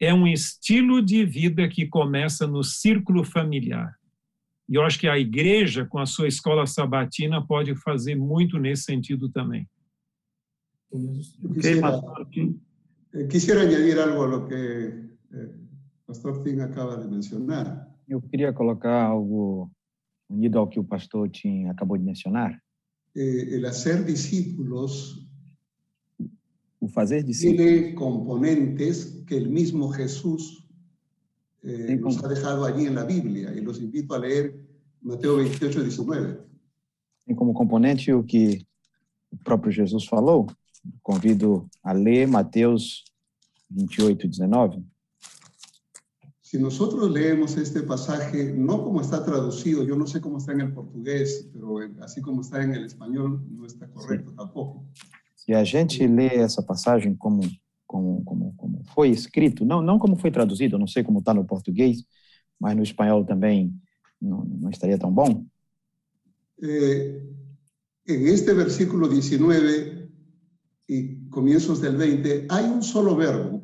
[0.00, 3.96] É um estilo de vida que começa no círculo familiar.
[4.68, 8.82] E eu acho que a igreja, com a sua escola sabatina, pode fazer muito nesse
[8.82, 9.66] sentido também.
[11.54, 12.02] Quisiera,
[13.30, 15.54] quisiera añadir algo a lo que o eh,
[16.06, 17.88] pastor Tim acaba de mencionar.
[18.08, 19.70] Eu queria colocar algo
[20.28, 22.60] unido ao que o pastor Tim acabou de mencionar.
[23.18, 25.26] Eh, el hacer discípulos
[26.78, 30.68] o fazer discípulos tiene componentes que el mismo Jesús
[31.62, 34.54] eh, nos ha dejado allí en la Biblia y los invito a leer
[35.00, 36.40] Mateo 28, 19.
[37.24, 38.66] Tem como componente o que
[39.32, 40.46] o próprio Jesus falou.
[41.02, 43.02] Convido a ler Mateus
[43.70, 44.84] 28, 19.
[46.46, 50.60] Si nosotros leemos este pasaje, no como está traducido, yo no sé cómo está en
[50.60, 54.86] el portugués, pero así como está en el español, no está correcto tampoco.
[55.34, 57.40] Se a gente lê essa passagem como,
[57.84, 61.44] como, como, como foi escrito, não, não como foi traduzido, não sei como está no
[61.44, 62.04] português,
[62.60, 63.74] mas no espanhol também
[64.22, 65.44] não, não estaria tão bom.
[66.62, 67.22] Eh,
[68.06, 70.08] en este versículo 19
[70.86, 73.55] y comienzos del 20, hay un solo verbo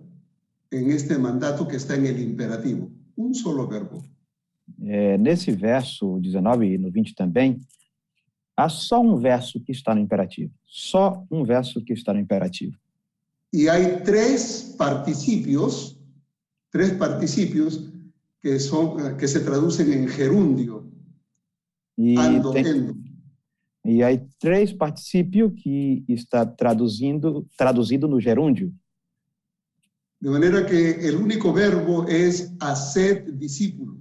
[0.72, 2.90] en este mandato que está en el imperativo.
[3.16, 4.02] Um solo verbo.
[4.80, 7.60] É, nesse verso 19 e no 20 também,
[8.56, 10.50] há só um verso que está no imperativo.
[10.64, 12.76] Só um verso que está no imperativo.
[13.52, 15.98] E há três participios,
[16.70, 17.92] três participios
[18.40, 20.90] que, son, que se traducen en gerundio.
[21.98, 22.96] E, Ando, tem, endo.
[23.84, 28.72] e aí três particípio que está traduzindo traduzido no gerúndio.
[30.22, 33.96] De manera que el único verbo es hacer discípulos.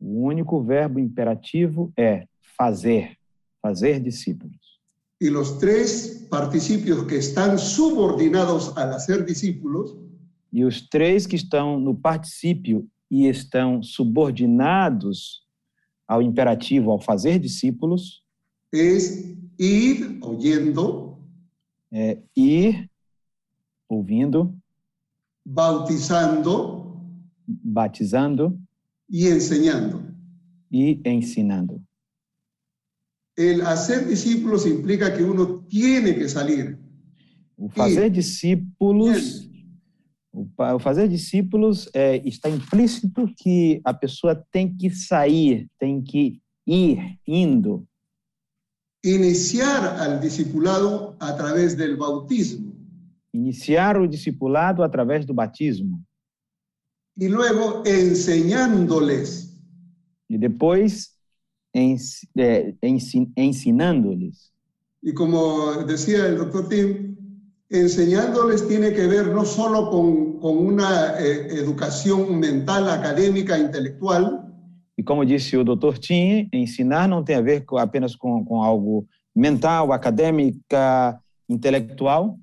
[0.00, 2.26] O único verbo imperativo é
[2.56, 3.18] fazer,
[3.60, 4.80] fazer discípulos.
[5.20, 9.94] Y los tres participios que están subordinados al hacer discípulos
[10.54, 15.42] E os três que estão no particípio e estão subordinados
[16.06, 18.22] ao imperativo, ao fazer discípulos,
[18.72, 21.18] es ir oyendo,
[21.92, 22.88] é ir,
[23.88, 24.56] ouvindo,
[25.44, 26.84] bautizando
[27.46, 28.58] batizando
[29.08, 30.02] y enseñando.
[30.70, 31.80] e ensinando.
[33.36, 36.78] El hacer discípulos implica que uno tiene que salir.
[37.56, 39.48] O fazer discípulos,
[40.32, 47.18] o, fazer discípulos é, está implícito que a pessoa tem que sair, tem que ir,
[47.26, 47.86] indo,
[49.06, 52.73] Iniciar al discipulado a través del bautismo
[53.34, 56.00] iniciar o discipulado através do batismo
[57.16, 59.50] y luego enseñándoles.
[60.30, 61.10] e depois
[61.74, 64.50] ens, é, ensi- ensinando-lhes.
[65.02, 67.14] Y como decía el doctor Tim,
[67.68, 74.40] enseñándoles tiene que ver no solo con, con una eh, educación mental, académica, intelectual,
[74.96, 75.98] E como disse o Dr.
[75.98, 82.38] Tim, ensinar não tem a ver com- apenas com, com algo mental, acadêmica, intelectual,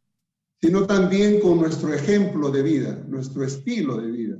[0.63, 4.39] sino también con nuestro ejemplo de vida, nuestro estilo de vida.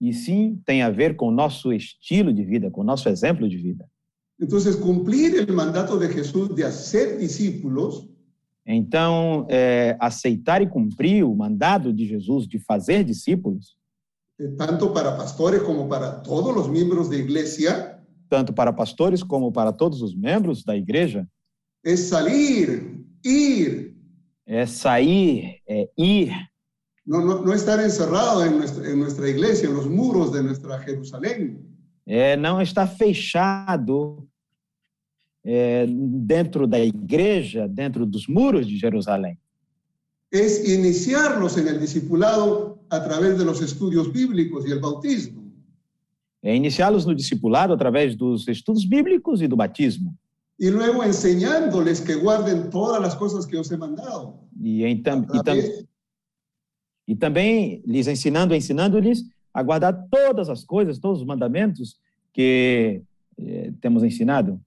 [0.00, 3.48] e sim tem a ver com o nosso estilo de vida, com o nosso exemplo
[3.48, 3.88] de vida.
[4.40, 8.08] Entonces, cumplir el mandato de Jesús de hacer discípulos
[8.66, 13.76] Então, é, aceitar e cumprir o mandado de Jesus de fazer discípulos,
[14.38, 19.52] eh, tanto para pastores como para todos los miembros de iglesia, tanto para pastores como
[19.52, 21.28] para todos os membros da igreja,
[21.84, 23.91] es salir, ir,
[24.52, 26.32] é sair, é ir,
[27.06, 30.78] no, no, no estar encerrado en nuestra, en nuestra iglesia, en los muros de nuestra
[30.80, 31.58] Jerusalén,
[32.06, 34.28] é não estar fechado
[35.44, 39.38] é, dentro da igreja, dentro dos muros de Jerusalém.
[40.32, 45.42] es iniciarlos en el discipulado a través de los estudios bíblicos y el bautismo.
[46.42, 50.18] É iniciá-los no discipulado através dos estudos bíblicos e do batismo.
[50.62, 54.38] Y luego enseñándoles que guarden todas las cosas que os he mandado.
[54.62, 55.56] E, então, A e, tam,
[57.08, 61.98] e também lhes ensinando, ensinando-lhes a guardar todas as coisas, todos os mandamentos
[62.32, 63.02] que
[63.36, 64.60] eh, temos ensinado.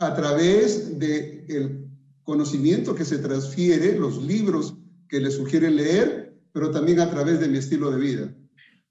[0.00, 1.86] a través del
[2.24, 4.74] conocimiento que se transfiere, los libros
[5.08, 8.34] que les sugieren leer, pero también a través de mi estilo de vida.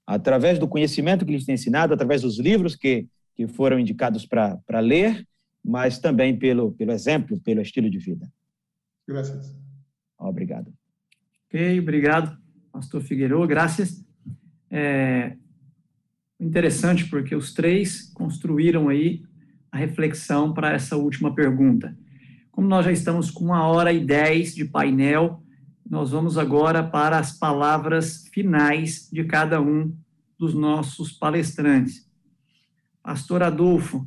[0.06, 4.80] através do conhecimento que lhes tem ensinado, através dos livros que, que foram indicados para
[4.80, 5.24] ler,
[5.64, 8.30] mas também pelo, pelo exemplo, pelo estilo de vida.
[9.06, 9.56] Gracias.
[10.18, 10.72] Obrigado.
[11.46, 12.38] Ok, obrigado,
[12.72, 14.04] pastor Figueiredo, graças.
[14.70, 15.36] É
[16.38, 19.22] interessante porque os três construíram aí
[19.70, 21.96] a reflexão para essa última pergunta.
[22.50, 25.42] Como nós já estamos com uma hora e dez de painel,
[25.88, 29.94] nós vamos agora para as palavras finais de cada um
[30.38, 32.08] dos nossos palestrantes.
[33.02, 34.06] Pastor Adolfo,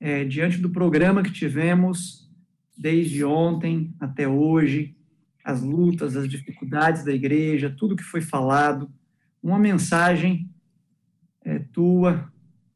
[0.00, 2.30] é, diante do programa que tivemos
[2.76, 4.94] desde ontem até hoje,
[5.42, 8.90] as lutas, as dificuldades da igreja, tudo que foi falado,
[9.42, 10.50] uma mensagem
[11.44, 12.30] é, tua,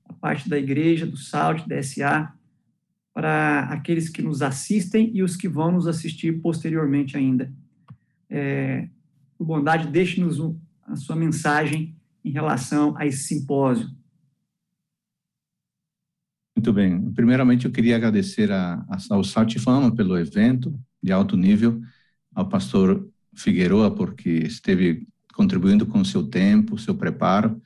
[0.04, 2.32] a parte da igreja, do SALT, da SA,
[3.12, 7.52] para aqueles que nos assistem e os que vão nos assistir posteriormente ainda.
[8.28, 8.88] É,
[9.36, 10.38] por bondade, deixe-nos
[10.84, 13.90] a sua mensagem em relação a esse simpósio.
[16.56, 17.10] Muito bem.
[17.12, 21.80] Primeiramente, eu queria agradecer a, a, ao Salt Fama pelo evento de alto nível,
[22.34, 27.60] ao pastor Figueroa, porque esteve contribuindo com seu tempo, seu preparo,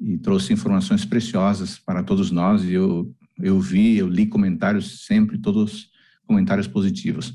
[0.00, 5.38] e trouxe informações preciosas para todos nós, e eu, eu vi, eu li comentários sempre,
[5.38, 5.90] todos
[6.26, 7.34] comentários positivos.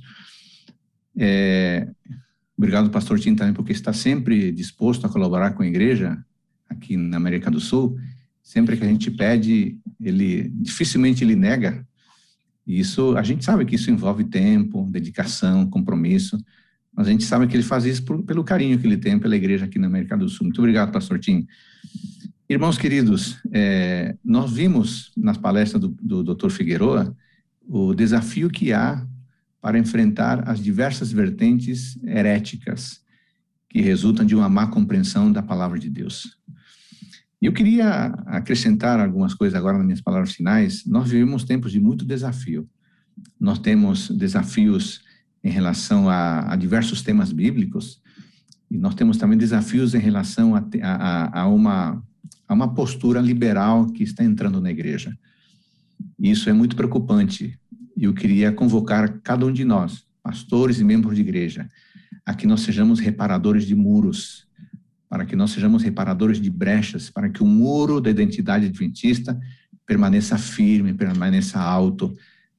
[1.17, 1.87] É,
[2.57, 6.17] obrigado, pastor Tim, também, porque está sempre disposto a colaborar com a igreja
[6.67, 7.97] aqui na América do Sul,
[8.45, 11.85] sempre que a gente pede, ele dificilmente ele nega.
[12.65, 16.37] E isso, a gente sabe que isso envolve tempo, dedicação, compromisso,
[16.95, 19.35] mas a gente sabe que ele faz isso por, pelo carinho que ele tem pela
[19.35, 20.45] igreja aqui na América do Sul.
[20.45, 21.47] Muito obrigado, pastor Tim.
[22.47, 26.49] Irmãos queridos, é, nós vimos nas palestras do, Dr.
[26.51, 27.17] Figueroa
[27.67, 29.03] o desafio que há
[29.59, 33.01] para enfrentar as diversas vertentes heréticas
[33.67, 36.37] que resultam de uma má compreensão da palavra de Deus.
[37.41, 40.85] Eu queria acrescentar algumas coisas agora nas minhas palavras finais.
[40.85, 42.67] Nós vivemos tempos de muito desafio.
[43.39, 45.01] Nós temos desafios
[45.43, 48.01] em relação a, a diversos temas bíblicos
[48.69, 52.03] e nós temos também desafios em relação a, a, a, uma,
[52.47, 55.15] a uma postura liberal que está entrando na igreja.
[56.19, 57.59] Isso é muito preocupante.
[57.95, 61.69] E eu queria convocar cada um de nós, pastores e membros de igreja,
[62.25, 64.47] a que nós sejamos reparadores de muros,
[65.15, 69.39] para que nós sejamos reparadores de brechas, para que o muro da identidade adventista
[69.85, 72.13] permaneça firme, permaneça alto,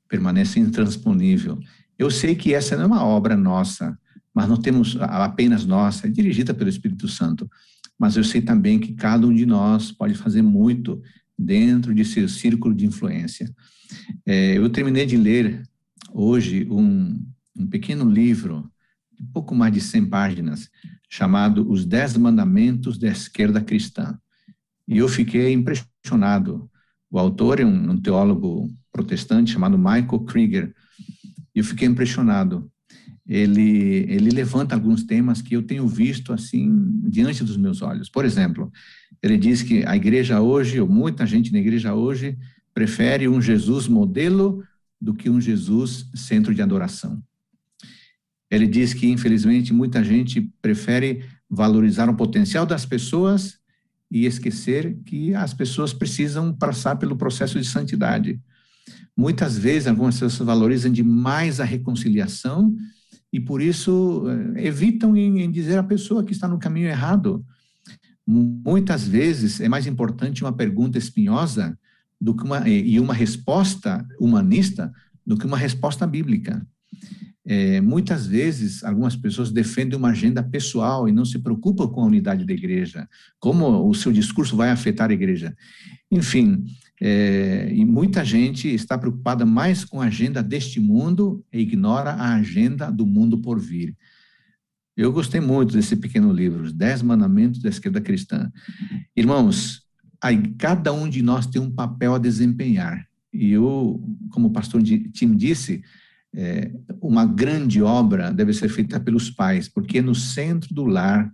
[0.09, 1.61] permaneça intransponível.
[1.99, 3.99] Eu sei que essa não é uma obra nossa,
[4.33, 7.47] mas não temos apenas nossa, é dirigida pelo Espírito Santo.
[7.99, 11.03] Mas eu sei também que cada um de nós pode fazer muito
[11.39, 13.55] dentro de seu círculo de influência.
[14.25, 15.63] É, eu terminei de ler
[16.11, 17.23] hoje um,
[17.55, 18.67] um pequeno livro,
[19.13, 20.71] de pouco mais de 100 páginas,
[21.09, 24.19] chamado Os Dez Mandamentos da Esquerda Cristã.
[24.87, 26.71] E eu fiquei impressionado.
[27.11, 30.75] O autor é um, um teólogo protestante chamado Michael Krieger.
[31.55, 32.71] E eu fiquei impressionado.
[33.27, 36.71] Ele, ele levanta alguns temas que eu tenho visto assim
[37.09, 38.09] diante dos meus olhos.
[38.09, 38.71] Por exemplo,
[39.23, 42.39] ele diz que a igreja hoje, ou muita gente na igreja hoje,
[42.73, 44.63] prefere um Jesus modelo
[45.01, 47.23] do que um Jesus centro de adoração.
[48.51, 53.59] Ele diz que, infelizmente, muita gente prefere valorizar o potencial das pessoas
[54.11, 58.41] e esquecer que as pessoas precisam passar pelo processo de santidade.
[59.17, 62.75] Muitas vezes, algumas pessoas valorizam demais a reconciliação
[63.33, 67.45] e, por isso, eh, evitam em dizer à pessoa que está no caminho errado.
[68.27, 71.79] Muitas vezes é mais importante uma pergunta espinhosa
[72.21, 74.93] do que uma, e uma resposta humanista
[75.25, 76.67] do que uma resposta bíblica.
[77.49, 82.07] É, muitas vezes, algumas pessoas defendem uma agenda pessoal e não se preocupam com a
[82.07, 83.09] unidade da igreja,
[83.39, 85.57] como o seu discurso vai afetar a igreja.
[86.11, 86.65] Enfim,
[87.01, 92.35] é, e muita gente está preocupada mais com a agenda deste mundo e ignora a
[92.35, 93.97] agenda do mundo por vir.
[94.97, 98.51] Eu gostei muito desse pequeno livro, Os Dez Mandamentos da Esquerda Cristã.
[99.15, 99.83] Irmãos,
[100.21, 103.07] aí, cada um de nós tem um papel a desempenhar.
[103.33, 105.85] E eu, como o pastor Tim disse,
[106.37, 111.33] é, uma grande obra deve ser feita pelos pais, porque é no centro do lar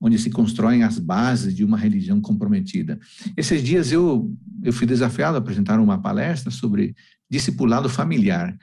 [0.00, 2.98] onde se constroem as bases de uma religião comprometida.
[3.36, 4.30] Esses dias eu,
[4.62, 6.94] eu fui desafiado a apresentar uma palestra sobre
[7.30, 8.56] discipulado familiar.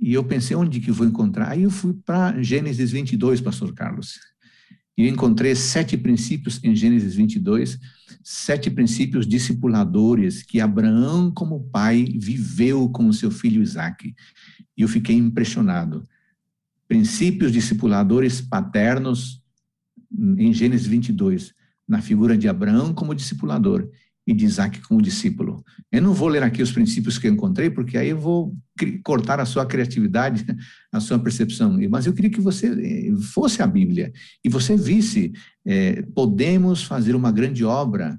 [0.00, 1.50] E eu pensei, onde que vou encontrar?
[1.50, 4.18] Aí eu fui para Gênesis 22, pastor Carlos.
[4.96, 7.78] E encontrei sete princípios em Gênesis 22,
[8.22, 14.14] sete princípios discipuladores que Abraão, como pai, viveu com o seu filho Isaac.
[14.76, 16.06] E eu fiquei impressionado.
[16.86, 19.42] Princípios discipuladores paternos
[20.38, 21.52] em Gênesis 22,
[21.88, 23.88] na figura de Abraão como discipulador
[24.26, 25.64] e de Isaac como discípulo.
[25.92, 28.56] Eu não vou ler aqui os princípios que eu encontrei, porque aí eu vou
[29.02, 30.44] cortar a sua criatividade,
[30.90, 31.78] a sua percepção.
[31.90, 35.32] Mas eu queria que você eh, fosse a Bíblia e você visse,
[35.64, 38.18] é, podemos fazer uma grande obra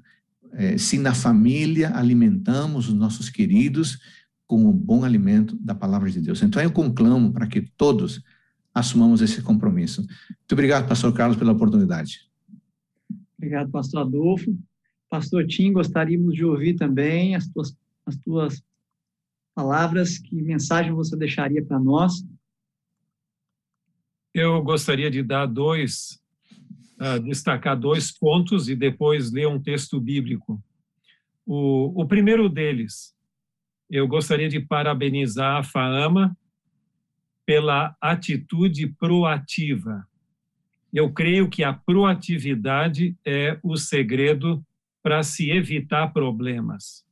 [0.52, 3.98] é, se na família alimentamos os nossos queridos
[4.46, 6.40] com o bom alimento da palavra de Deus.
[6.42, 8.22] Então eu conclamo para que todos
[8.72, 10.02] assumamos esse compromisso.
[10.02, 12.20] Muito obrigado, pastor Carlos, pela oportunidade.
[13.36, 14.56] Obrigado, pastor Adolfo.
[15.16, 17.74] Pastor Tim, gostaríamos de ouvir também as tuas,
[18.04, 18.62] as tuas
[19.54, 22.22] palavras, que mensagem você deixaria para nós?
[24.34, 26.20] Eu gostaria de dar dois,
[27.00, 30.62] uh, destacar dois pontos e depois ler um texto bíblico.
[31.46, 33.16] O, o primeiro deles,
[33.88, 36.36] eu gostaria de parabenizar a FAAMA
[37.46, 40.06] pela atitude proativa.
[40.92, 44.62] Eu creio que a proatividade é o segredo
[45.06, 47.04] para se evitar problemas.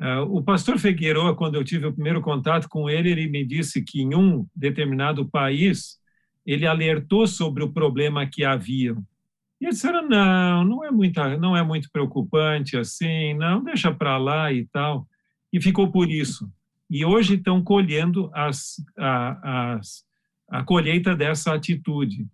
[0.00, 3.82] Uh, o pastor Figueroa, quando eu tive o primeiro contato com ele, ele me disse
[3.82, 5.98] que em um determinado país,
[6.46, 8.96] ele alertou sobre o problema que havia.
[9.60, 14.16] E eles disseram, não, não é, muita, não é muito preocupante assim, não, deixa para
[14.16, 15.06] lá e tal
[15.52, 16.50] e ficou por isso.
[16.88, 20.02] E hoje estão colhendo as, a, as,
[20.48, 22.26] a colheita dessa atitude.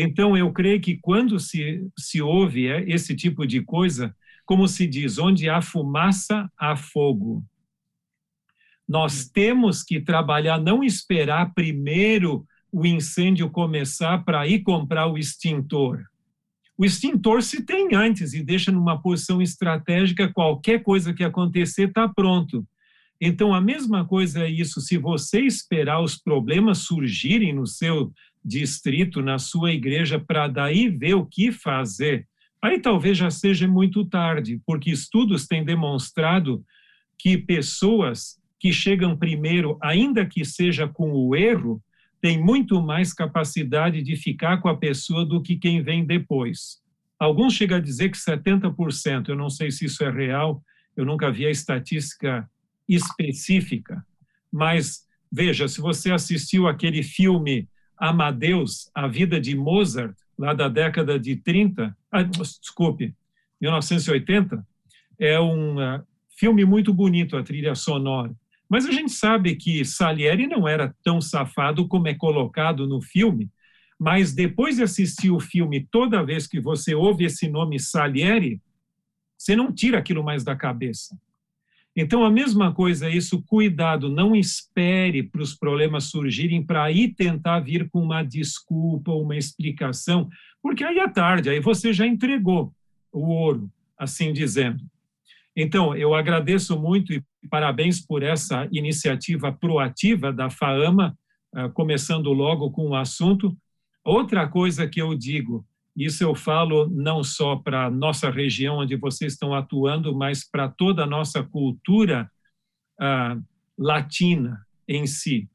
[0.00, 4.14] Então, eu creio que quando se, se ouve é, esse tipo de coisa,
[4.46, 7.44] como se diz, onde há fumaça, há fogo.
[8.88, 16.02] Nós temos que trabalhar, não esperar primeiro o incêndio começar para ir comprar o extintor.
[16.78, 22.08] O extintor se tem antes e deixa numa posição estratégica, qualquer coisa que acontecer está
[22.08, 22.66] pronto.
[23.20, 28.10] Então, a mesma coisa é isso, se você esperar os problemas surgirem no seu
[28.44, 32.26] distrito, na sua igreja, para daí ver o que fazer,
[32.62, 36.64] aí talvez já seja muito tarde, porque estudos têm demonstrado
[37.18, 41.82] que pessoas que chegam primeiro, ainda que seja com o erro,
[42.20, 46.78] têm muito mais capacidade de ficar com a pessoa do que quem vem depois.
[47.18, 50.62] Alguns chegam a dizer que 70%, eu não sei se isso é real,
[50.96, 52.48] eu nunca vi a estatística
[52.88, 54.04] específica,
[54.52, 57.68] mas veja, se você assistiu aquele filme
[58.00, 63.14] Amadeus, A Vida de Mozart, lá da década de 30, ah, desculpe,
[63.60, 64.66] 1980,
[65.18, 66.02] é um uh,
[66.38, 68.34] filme muito bonito, a trilha sonora.
[68.66, 73.50] Mas a gente sabe que Salieri não era tão safado como é colocado no filme,
[73.98, 78.62] mas depois de assistir o filme, toda vez que você ouve esse nome Salieri,
[79.36, 81.18] você não tira aquilo mais da cabeça.
[81.96, 87.12] Então, a mesma coisa é isso, cuidado, não espere para os problemas surgirem para aí
[87.12, 90.28] tentar vir com uma desculpa, uma explicação,
[90.62, 92.72] porque aí é tarde, aí você já entregou
[93.12, 93.68] o ouro,
[93.98, 94.80] assim dizendo.
[95.56, 101.18] Então, eu agradeço muito e parabéns por essa iniciativa proativa da FAAMA,
[101.52, 103.56] ah, começando logo com o assunto.
[104.04, 108.96] Outra coisa que eu digo, isso eu falo não só para a nossa região onde
[108.96, 112.30] vocês estão atuando, mas para toda a nossa cultura
[113.00, 113.42] uh,
[113.76, 115.48] latina em si.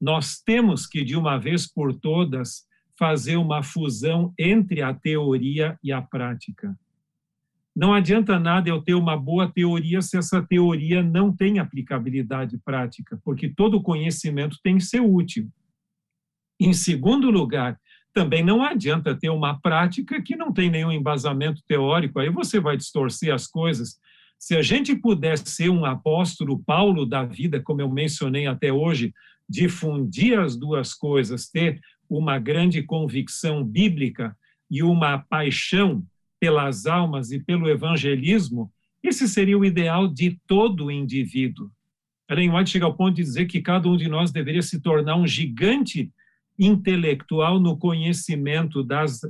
[0.00, 2.66] Nós temos que, de uma vez por todas,
[2.98, 6.76] fazer uma fusão entre a teoria e a prática.
[7.74, 13.20] Não adianta nada eu ter uma boa teoria se essa teoria não tem aplicabilidade prática,
[13.24, 15.48] porque todo conhecimento tem que ser útil.
[16.60, 17.78] Em segundo lugar,
[18.18, 22.76] também não adianta ter uma prática que não tem nenhum embasamento teórico, aí você vai
[22.76, 23.96] distorcer as coisas.
[24.36, 29.14] Se a gente pudesse ser um apóstolo Paulo da vida, como eu mencionei até hoje,
[29.48, 31.80] difundir as duas coisas, ter
[32.10, 34.36] uma grande convicção bíblica
[34.68, 36.02] e uma paixão
[36.40, 38.68] pelas almas e pelo evangelismo,
[39.00, 41.70] esse seria o ideal de todo indivíduo.
[42.28, 45.14] Ellen White chega ao ponto de dizer que cada um de nós deveria se tornar
[45.14, 46.10] um gigante
[46.58, 49.20] intelectual no conhecimento das,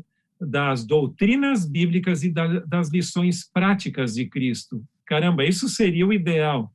[0.41, 4.83] das doutrinas bíblicas e da, das lições práticas de Cristo.
[5.05, 6.73] Caramba, isso seria o ideal.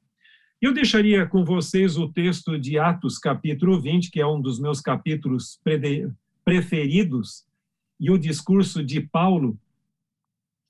[0.61, 4.79] Eu deixaria com vocês o texto de Atos, capítulo 20, que é um dos meus
[4.79, 5.59] capítulos
[6.45, 7.45] preferidos,
[7.99, 9.57] e o discurso de Paulo,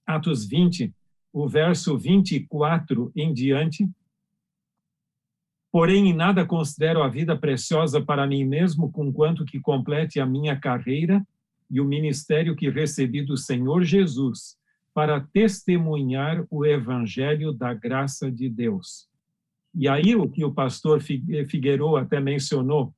[0.06, 0.94] Atos 20,
[1.32, 3.88] o verso 24 em diante.
[5.74, 10.56] Porém, em nada considero a vida preciosa para mim mesmo, conquanto que complete a minha
[10.56, 11.26] carreira
[11.68, 14.56] e o ministério que recebi do Senhor Jesus,
[14.94, 19.10] para testemunhar o evangelho da graça de Deus.
[19.74, 22.94] E aí o que o pastor Figueiredo até mencionou,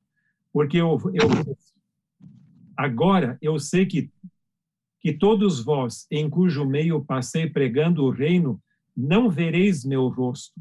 [0.52, 1.56] porque eu, eu
[2.76, 4.10] agora eu sei que
[5.00, 8.60] que todos vós, em cujo meio passei pregando o reino,
[8.94, 10.60] não vereis meu rosto,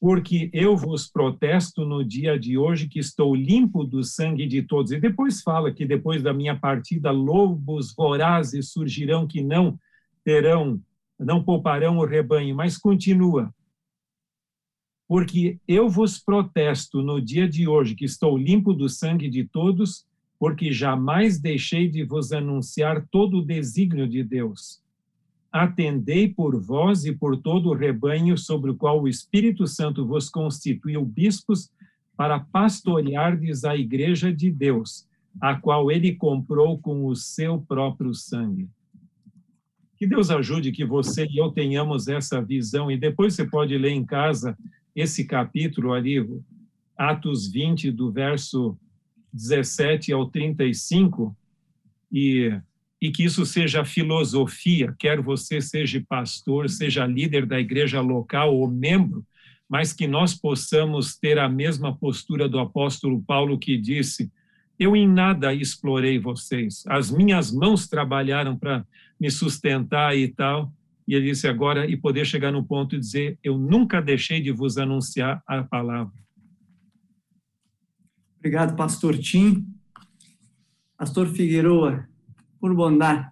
[0.00, 4.92] porque eu vos protesto no dia de hoje que estou limpo do sangue de todos.
[4.92, 9.78] E depois fala que depois da minha partida, lobos vorazes surgirão que não
[10.24, 10.80] terão,
[11.18, 13.52] não pouparão o rebanho, mas continua.
[15.08, 20.06] Porque eu vos protesto no dia de hoje que estou limpo do sangue de todos,
[20.38, 24.80] porque jamais deixei de vos anunciar todo o desígnio de Deus.
[25.50, 30.28] Atendei por vós e por todo o rebanho sobre o qual o Espírito Santo vos
[30.28, 31.70] constituiu bispos
[32.16, 35.06] para pastoreardes a igreja de Deus,
[35.40, 38.68] a qual ele comprou com o seu próprio sangue.
[39.96, 43.90] Que Deus ajude que você e eu tenhamos essa visão, e depois você pode ler
[43.90, 44.56] em casa
[44.94, 46.24] esse capítulo ali,
[46.96, 48.76] Atos 20, do verso
[49.32, 51.36] 17 ao 35,
[52.10, 52.60] e,
[53.00, 58.68] e que isso seja filosofia, quer você seja pastor, seja líder da igreja local ou
[58.68, 59.24] membro,
[59.68, 64.30] mas que nós possamos ter a mesma postura do apóstolo Paulo que disse:
[64.78, 68.84] Eu em nada explorei vocês, as minhas mãos trabalharam para
[69.20, 70.72] me sustentar e tal.
[71.06, 74.50] E ele disse agora, e poder chegar no ponto de dizer: Eu nunca deixei de
[74.50, 76.12] vos anunciar a palavra.
[78.38, 79.66] Obrigado, pastor Tim.
[80.96, 82.07] Pastor Figueroa,
[82.58, 83.30] por bondade,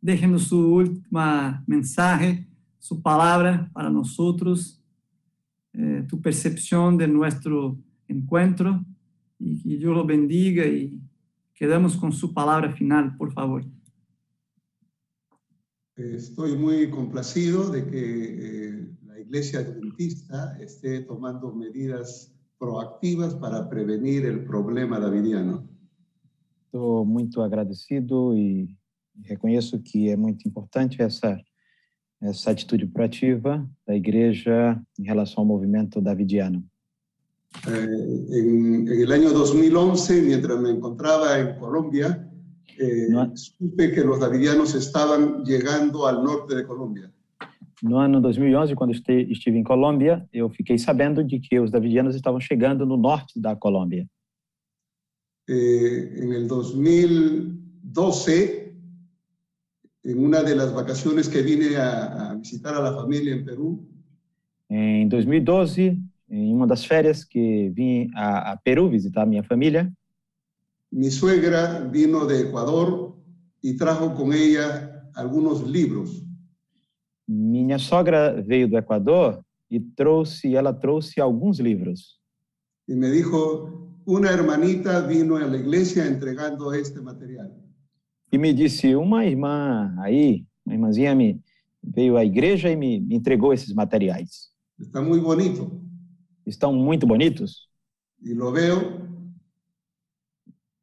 [0.00, 2.46] déjenos su última mensaje,
[2.78, 4.82] su palabra para nosotros,
[5.72, 7.78] eh, tu percepción de nuestro
[8.08, 8.84] encuentro
[9.38, 11.00] y que Dios lo bendiga y
[11.54, 13.64] quedamos con su palabra final, por favor.
[15.96, 24.26] Estoy muy complacido de que eh, la Iglesia Adventista esté tomando medidas proativas para prevenir
[24.26, 25.75] o problema davidiano.
[26.76, 28.68] Estou muito agradecido e
[29.24, 31.40] Reconheço que é muito importante essa
[32.20, 36.62] essa atitude proativa da igreja em relação ao movimento davidiano.
[37.66, 42.28] Eh, en, en el año 2011, mientras me encontraba en Colombia,
[42.78, 43.34] eh, No.
[43.34, 47.10] supe que los davidianos estaban llegando al norte de Colombia.
[47.82, 52.14] No ano 2011, quando este- estive em Colômbia, eu fiquei sabendo de que os davidianos
[52.14, 54.06] estavam chegando no norte da Colômbia.
[55.48, 58.74] Eh, en el 2012,
[60.04, 63.86] en una de las vacaciones que vine a, a visitar a la familia en Perú,
[64.68, 65.96] Em 2012,
[66.28, 69.92] em uma das férias que vim a, a Peru visitar minha família,
[70.90, 73.14] mi suegra vino de Ecuador
[73.62, 76.24] y trajo con ella algunos libros.
[77.28, 79.40] minha sogra veio do Equador
[79.70, 82.18] e trouxe, ela trouxe alguns livros.
[82.88, 87.52] Y me dijo, una hermanita vino a la iglesia entregando este material.
[88.30, 91.40] E me disse, uma irmã aí, uma irmãzinha me
[91.82, 94.50] veio à igreja e me, me entregou esses materiais.
[94.78, 95.80] Está muy bonito.
[96.44, 97.68] Estão muito bonitos.
[98.22, 99.06] Y lo veo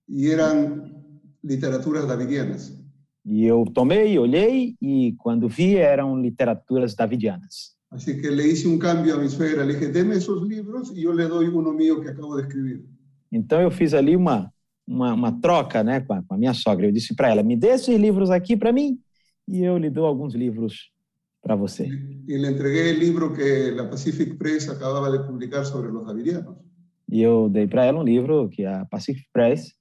[0.07, 0.93] y eran
[1.41, 2.77] literaturas davidianas.
[3.25, 7.77] E eu tomei, olhei e quando vi eram literaturas davidianas.
[7.89, 9.63] Así que le hice un cambio a mi suegra.
[9.63, 12.83] Le dije, deme esos libros y yo le doy uno mío que acabo de escribir.
[13.33, 14.51] Então eu fiz ali uma
[14.85, 16.85] uma, uma troca, né, com a, com a minha sogra.
[16.85, 18.99] Eu disse para ela: "Me dê esses livros aqui para mim
[19.47, 20.91] e eu lhe dou alguns livros
[21.41, 21.85] para você".
[22.27, 26.55] Y le entregué el libro que la Pacific Press acababa de publicar sobre los davidianos.
[27.09, 29.73] E eu dei para ela um livro que a Pacific Press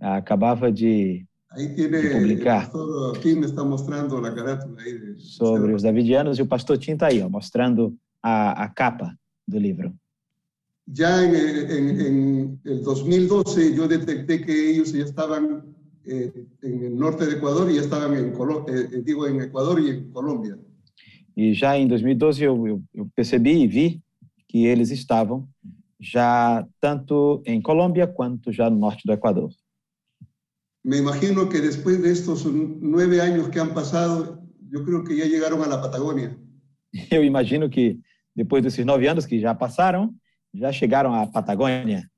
[0.00, 1.26] acabava de
[1.76, 2.62] tiene, De publicar.
[2.62, 6.78] pastor Kim me está mostrando la carátula ahí de sobre os davidianos e o pastor
[6.78, 9.14] Tim está aí, ó, mostrando a, a capa
[9.46, 9.94] do livro.
[10.86, 15.74] Ya en en- en el 2012 yo detecté que ellos ya estaban
[16.06, 16.30] eh,
[16.62, 19.80] en el norte de Ecuador y ya estaban en, Colo- eh, eh, digo, en Ecuador
[19.80, 20.58] y en Colombia.
[21.36, 24.02] E já em 2012 eu, eu, eu percebi e vi
[24.46, 25.48] que eles estavam
[25.98, 29.50] já tanto em Colômbia quanto já no norte do Equador.
[30.84, 35.24] Me imagino que después de estos nueve años que han pasado, yo creo que ya
[35.24, 36.36] llegaron a la Patagonia.
[37.10, 37.98] Eu imagino que
[38.36, 40.14] depois desses nove anos que já passaram,
[40.54, 42.08] já chegaram à Patagônia.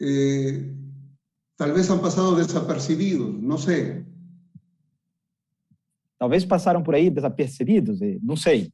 [0.00, 0.72] Eh,
[1.56, 4.04] tal vez han pasado desapercibidos, no sé.
[6.18, 8.72] Talvez passaram por aí desapercebidos, eh, não sei.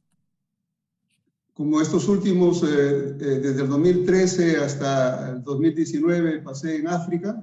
[1.53, 7.41] Como estos últimos, eh, eh, desde el 2013 hasta el 2019, pasé en África.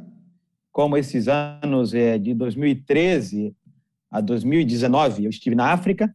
[0.71, 3.55] Como esses anos eh, de 2013
[4.11, 6.15] a 2019 eu estive na África,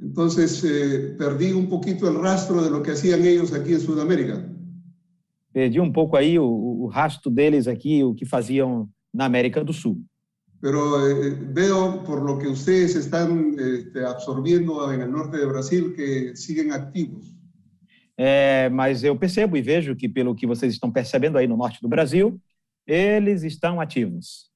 [0.00, 4.50] Entonces eh, perdí un poquito el rastro de lo que hacían ellos aquí en Sudamérica.
[5.52, 9.72] perdi um pouco aí o, o rastro deles aqui, o que faziam na América do
[9.72, 10.04] Sul.
[10.60, 15.94] Pero eh, veo por lo que ustedes están este, absorbiendo en el norte de Brasil
[15.94, 17.34] que siguen activos.
[18.16, 21.80] É, mas eu percebo e vejo que, pelo que vocês estão percebendo aí no norte
[21.80, 22.38] do Brasil,
[22.86, 24.49] eles estão ativos.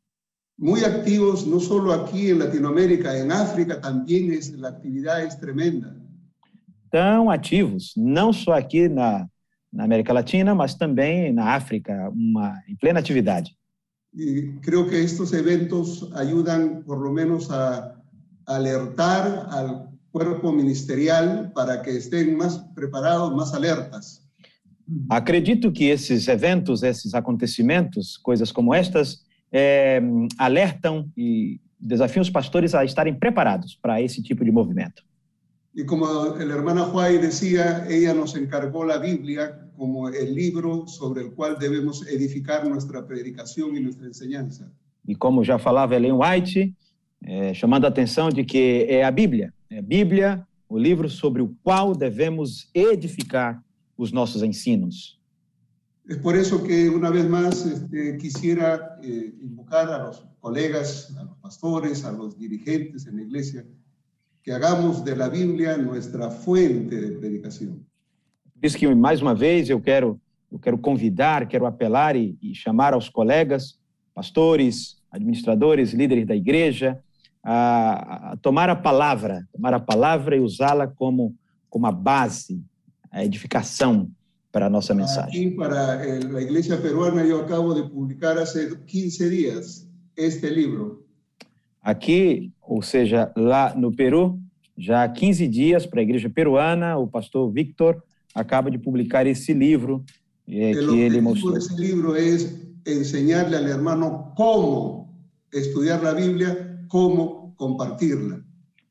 [0.57, 5.97] Muy activos, no solo aquí en Latinoamérica, en África también es, la actividad es tremenda.
[6.91, 9.29] Tão ativos, não só aqui na,
[9.73, 13.57] na América Latina, mas também na África, uma, em plena atividade.
[14.17, 18.01] Y creo que estos eventos ayudan por lo menos a
[18.47, 24.25] alertar al cuerpo ministerial para que estén más preparados, más alertas.
[25.09, 29.24] Acredito que esses eventos, esses acontecimentos, coisas como estas,
[29.55, 30.03] é,
[30.37, 35.05] alertam e desafiam os pastores a estarem preparados para esse tipo de movimento.
[35.77, 41.23] Y como el hermana Juay decía, ella nos encargó la Biblia como el libro sobre
[41.23, 44.71] el cual debemos edificar nuestra predicación y nuestra enseñanza.
[45.07, 46.75] E como já falava Ellen White,
[47.23, 51.43] é, chamando a atenção de que é a Bíblia, é a Bíblia, o livro sobre
[51.43, 53.63] o qual devemos edificar
[53.97, 55.19] os nossos ensinos.
[56.07, 61.25] Es por eso que una vez más este, quisiera eh, invocar a los colegas, a
[61.25, 63.65] los pastores, a los dirigentes en la iglesia,
[64.43, 67.87] que hagamos de la Biblia nuestra fuente de predicación.
[68.55, 70.21] Por isso que, mais uma vez, eu quero,
[70.53, 73.79] eu quero convidar, quero apelar e, chamar aos colegas,
[74.15, 77.01] pastores, administradores, líderes da igreja,
[77.43, 81.35] a, a tomar a palavra, tomar a palavra e usá-la como,
[81.71, 82.63] como a base,
[83.11, 84.11] a edificação
[84.55, 85.57] para a nossa mensagem.
[85.57, 85.97] Para
[86.31, 89.85] la iglesia peruana yo acabo de publicar hace 15 días
[90.17, 91.05] este libro.
[91.83, 94.39] Aqui, ou seja, lá no Peru,
[94.79, 98.01] já há 15 dias, para a igreja peruana, o pastor Victor
[98.33, 100.05] acaba de publicar esse livro
[100.47, 101.53] El que ele mostrou.
[101.55, 102.57] de ese libro es
[102.87, 105.13] enseñarle al hermano cómo
[105.53, 108.41] estudiar la Biblia, cómo compartirla.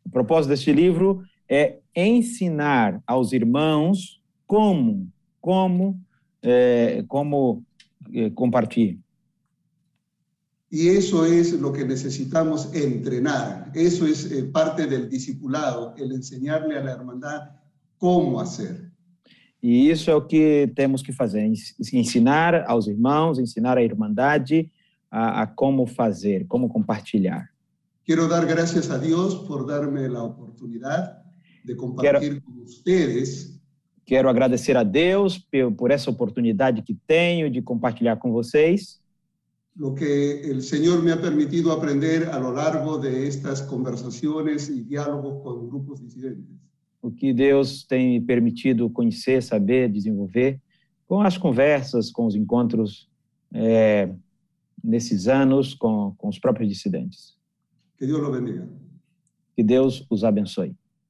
[0.06, 5.08] O propósito deste livro é ensinar aos irmãos como,
[5.44, 6.00] como,
[6.42, 7.66] é, como
[8.14, 8.98] é, compartilhar.
[10.72, 13.70] Y eso es lo que necesitamos entrenar.
[13.76, 17.42] Eso es eh, parte del discipulado, el enseñarle a la hermandad
[18.00, 18.90] cómo hacer.
[19.62, 21.46] E isso é o que temos que fazer:
[21.94, 24.72] ensinar aos irmãos, ensinar à irmandade
[25.12, 27.50] a, a como fazer, como compartilhar.
[28.06, 31.22] Quiero dar gracias a Dios por darme la oportunidad
[31.64, 33.53] de compartir con ustedes
[34.06, 35.38] Quero agradecer a Deus
[35.78, 39.02] por, essa oportunidade que tenho de compartilhar com vocês.
[39.76, 44.84] lo que el Señor me ha permitido aprender a lo largo de estas conversaciones y
[44.84, 46.46] diálogos con grupos disidentes.
[47.04, 50.58] o que Deus tem me permitido conhecer, saber, desenvolver
[51.06, 53.10] com as conversas, com os encontros
[53.54, 54.10] é,
[54.82, 57.38] nesses anos com, com os próprios dissidentes.
[57.98, 58.70] Que Dios lo bendiga.
[59.54, 60.74] Que Deus os abençoe.